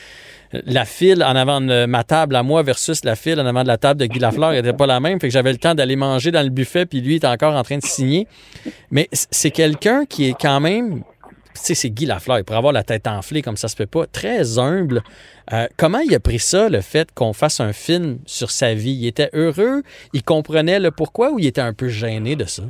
[0.54, 3.62] euh, la file en avant de ma table à moi versus la file en avant
[3.62, 5.20] de la table de Guy Lafleur n'était pas la même.
[5.20, 7.62] Fait que j'avais le temps d'aller manger dans le buffet, puis lui était encore en
[7.62, 8.26] train de signer.
[8.90, 11.02] Mais c'est quelqu'un qui est quand même
[11.58, 12.38] sais, c'est Guy Lafleur.
[12.38, 14.06] Il pourrait avoir la tête enflée comme ça se peut pas.
[14.06, 15.02] Très humble.
[15.52, 18.92] Euh, comment il a pris ça, le fait qu'on fasse un film sur sa vie?
[18.92, 19.82] Il était heureux?
[20.12, 22.62] Il comprenait le pourquoi ou il était un peu gêné de ça?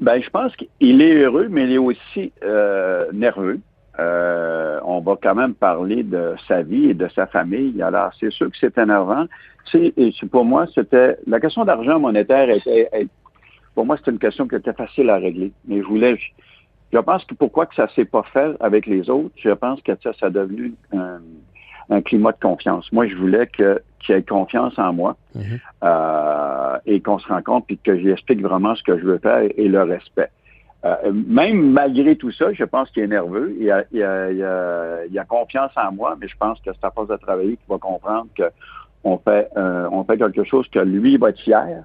[0.00, 3.60] Ben, je pense qu'il est heureux, mais il est aussi euh, nerveux.
[4.00, 7.80] Euh, on va quand même parler de sa vie et de sa famille.
[7.82, 9.26] Alors, c'est sûr que c'est énervant.
[9.70, 13.08] Tu sais, pour moi, c'était la question d'argent monétaire était, est-
[13.74, 15.52] pour moi, c'était une question qui était facile à régler.
[15.66, 16.18] Mais je voulais,
[16.92, 19.92] je, pense que pourquoi que ça s'est pas fait avec les autres, je pense que
[20.02, 21.20] ça, ça a devenu un,
[21.90, 22.90] un climat de confiance.
[22.92, 25.16] Moi, je voulais que qu'il y ait confiance en moi
[25.84, 29.54] euh, et qu'on se rencontre puis que j'explique vraiment ce que je veux faire et,
[29.56, 30.30] et le respect.
[30.84, 33.54] Euh, même malgré tout ça, je pense qu'il est nerveux.
[33.60, 36.70] Il a, il, a, il, a, il a confiance en moi, mais je pense que
[36.72, 38.50] c'est à force de travailler qu'il va comprendre que
[39.04, 41.82] on fait, euh, on fait quelque chose que lui va être fier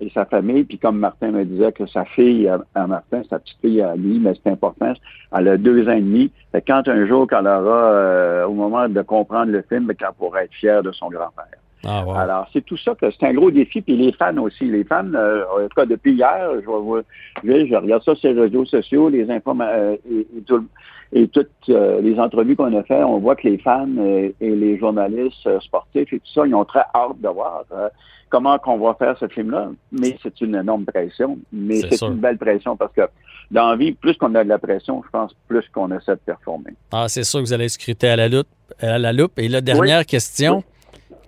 [0.00, 0.64] et sa famille.
[0.64, 3.96] Puis comme Martin me disait que sa fille à, à Martin, sa petite fille à
[3.96, 4.92] lui, mais c'est important,
[5.36, 6.30] elle a deux ans et demi.
[6.52, 10.08] Fait quand un jour qu'elle aura, euh, au moment de comprendre le film, ben, qu'elle
[10.18, 11.58] pourra être fière de son grand-père.
[11.86, 12.14] Ah, wow.
[12.14, 13.80] Alors, c'est tout ça que c'est un gros défi.
[13.82, 14.64] Puis les fans aussi.
[14.64, 17.02] Les fans, euh, en tout cas, depuis hier, je,
[17.44, 20.66] je, je regarde ça sur les réseaux sociaux, les informations et, et, tout-
[21.12, 24.50] et toutes euh, les entrevues qu'on a fait, on voit que les fans euh, et
[24.50, 27.88] les journalistes euh, sportifs et tout ça, ils ont très hâte de voir euh,
[28.30, 29.68] comment qu'on va faire ce film-là.
[29.92, 31.38] Mais c'est une énorme pression.
[31.52, 33.02] Mais C'est une belle pression parce que
[33.50, 36.20] dans la vie, plus qu'on a de la pression, je pense, plus qu'on essaie de
[36.26, 36.72] performer.
[36.90, 38.48] Ah, c'est sûr que vous allez scruter à la loupe.
[38.80, 39.38] À la loupe.
[39.38, 40.06] Et la dernière Oui.
[40.06, 40.64] question,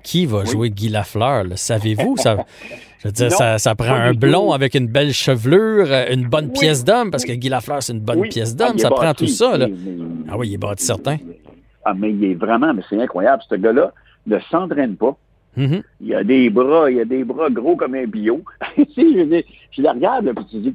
[0.03, 1.45] qui va jouer Guy Lafleur?
[1.55, 2.17] Savez-vous?
[2.17, 2.37] Ça,
[3.01, 4.55] je veux dire, Non, ça, ça prend un blond tout.
[4.55, 6.53] avec une belle chevelure, une bonne Oui.
[6.61, 8.29] pièce d'homme, parce que Guy Lafleur, c'est une bonne Oui.
[8.29, 8.77] pièce Ah, d'homme.
[8.77, 9.25] est ça prend bâti.
[9.27, 9.57] tout ça.
[9.57, 9.67] Là.
[9.69, 9.77] Mais-
[10.31, 11.17] Ah oui, il est bâti certain.
[11.85, 13.43] Ah, mais il est vraiment, mais c'est incroyable.
[13.49, 13.93] Ce gars-là
[14.27, 15.17] ne s'entraîne pas.
[15.57, 15.83] Mhm.
[16.01, 18.43] Il a des bras, il a des bras gros comme un bio.
[18.77, 20.75] tu sais, je, dire, je le regarde, puis tu dis,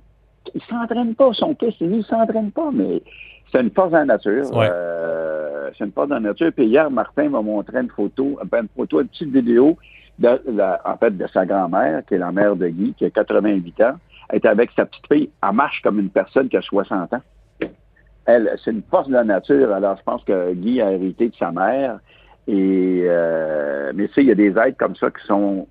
[0.55, 3.01] il s'entraîne pas, son fils, il s'entraîne pas, mais
[3.51, 4.49] c'est une force de la nature.
[4.55, 4.68] Ouais.
[4.72, 5.40] Euh,
[5.78, 6.51] c'est une force de la nature.
[6.55, 9.78] Puis hier, Martin m'a montré une photo, ben, une photo, une petite vidéo,
[10.19, 13.09] de, la- en fait, de sa grand-mère, qui est la mère de Guy, qui a
[13.09, 13.93] 88 ans.
[14.30, 15.30] Elle est avec sa petite fille.
[15.43, 17.22] Elle marche comme une personne qui a 60 ans.
[18.26, 19.74] Elle, c'est une force de la nature.
[19.74, 21.99] Alors, je pense que Guy a hérité de sa mère.
[22.47, 25.67] Et euh, mais tu sais, il y a des êtres comme ça qui sont,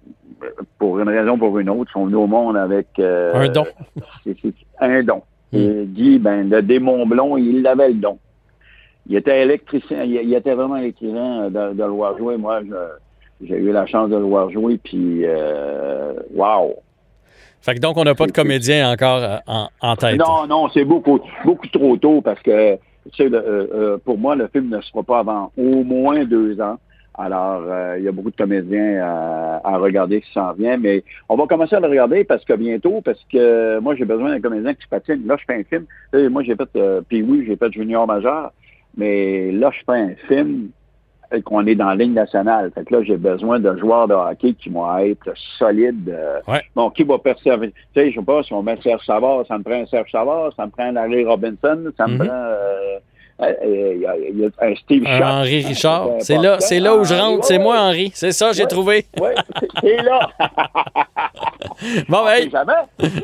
[0.79, 3.65] pour une raison ou pour une autre, sont venus au monde avec euh, Un don.
[4.81, 5.23] un don.
[5.53, 5.57] Mm.
[5.57, 8.19] Et Guy, ben, le démon blond, il avait le don.
[9.11, 12.37] Il était électricien, il, il était vraiment électrisant de, de le voir jouer.
[12.37, 12.61] Moi,
[13.43, 16.75] j'ai eu la chance de le voir jouer, puis euh, wow!
[17.61, 20.17] Fait que donc, on n'a pas de comédien encore euh, en, en tête.
[20.19, 24.17] Non, non, c'est beaucoup, beaucoup trop tôt parce que, tu sais, le- euh, euh, pour
[24.17, 26.77] moi, le film ne sera pas avant au moins deux ans.
[27.19, 31.03] Alors, euh, il y a beaucoup de comédiens à, à regarder qui s'en viennent, mais
[31.29, 34.41] on va commencer à le regarder parce que bientôt, parce que moi, j'ai besoin d'un
[34.41, 35.27] comédien qui patine.
[35.27, 35.85] Là, je fais un film.
[36.13, 38.53] Là, moi, j'ai fait, euh, puis oui, j'ai fait Junior Major,
[38.97, 40.71] mais là, je fais un film
[41.45, 42.73] qu'on est dans la ligne nationale.
[42.75, 46.09] Fait que là, j'ai besoin de joueurs de hockey qui vont être solides.
[46.09, 46.61] euh, Ouais.
[46.75, 47.69] Bon, qui va persévérer?
[47.71, 50.11] Tu sais, je sais pas, si on met Serge Savard, ça me prend un Serge
[50.11, 52.19] Savard, ça me prend Larry Robinson, ça me Mhm.
[52.19, 52.99] prend euh,
[53.65, 55.23] il y a- il y a un Steve Schott.
[55.23, 56.07] Henri Richard.
[56.09, 57.45] Euh, C'est là, c'est là où je rentre.
[57.45, 57.81] C'est moi.
[57.81, 58.11] Henri.
[58.15, 59.07] C'est ça, j'ai trouvé.
[59.21, 59.35] Ouais,
[59.81, 60.29] c'est- là.
[62.09, 62.73] Bon, on ben, sait jamais.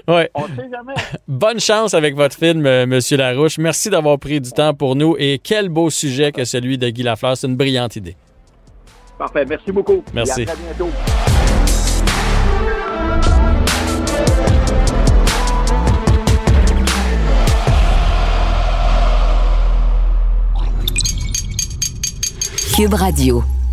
[0.09, 0.31] ouais.
[0.35, 0.95] On sait jamais.
[1.29, 3.59] Bonne chance avec votre film, euh, Monsieur Larouche.
[3.59, 7.03] Merci d'avoir pris du temps pour nous et quel beau sujet que celui de Guy
[7.03, 7.37] Lafleur.
[7.37, 8.17] C'est une brillante idée.
[9.19, 9.45] Parfait.
[9.47, 10.03] Merci beaucoup.
[10.15, 10.43] Merci.
[10.43, 10.91] Et à très bientôt.
[22.77, 23.66] Cube Radio.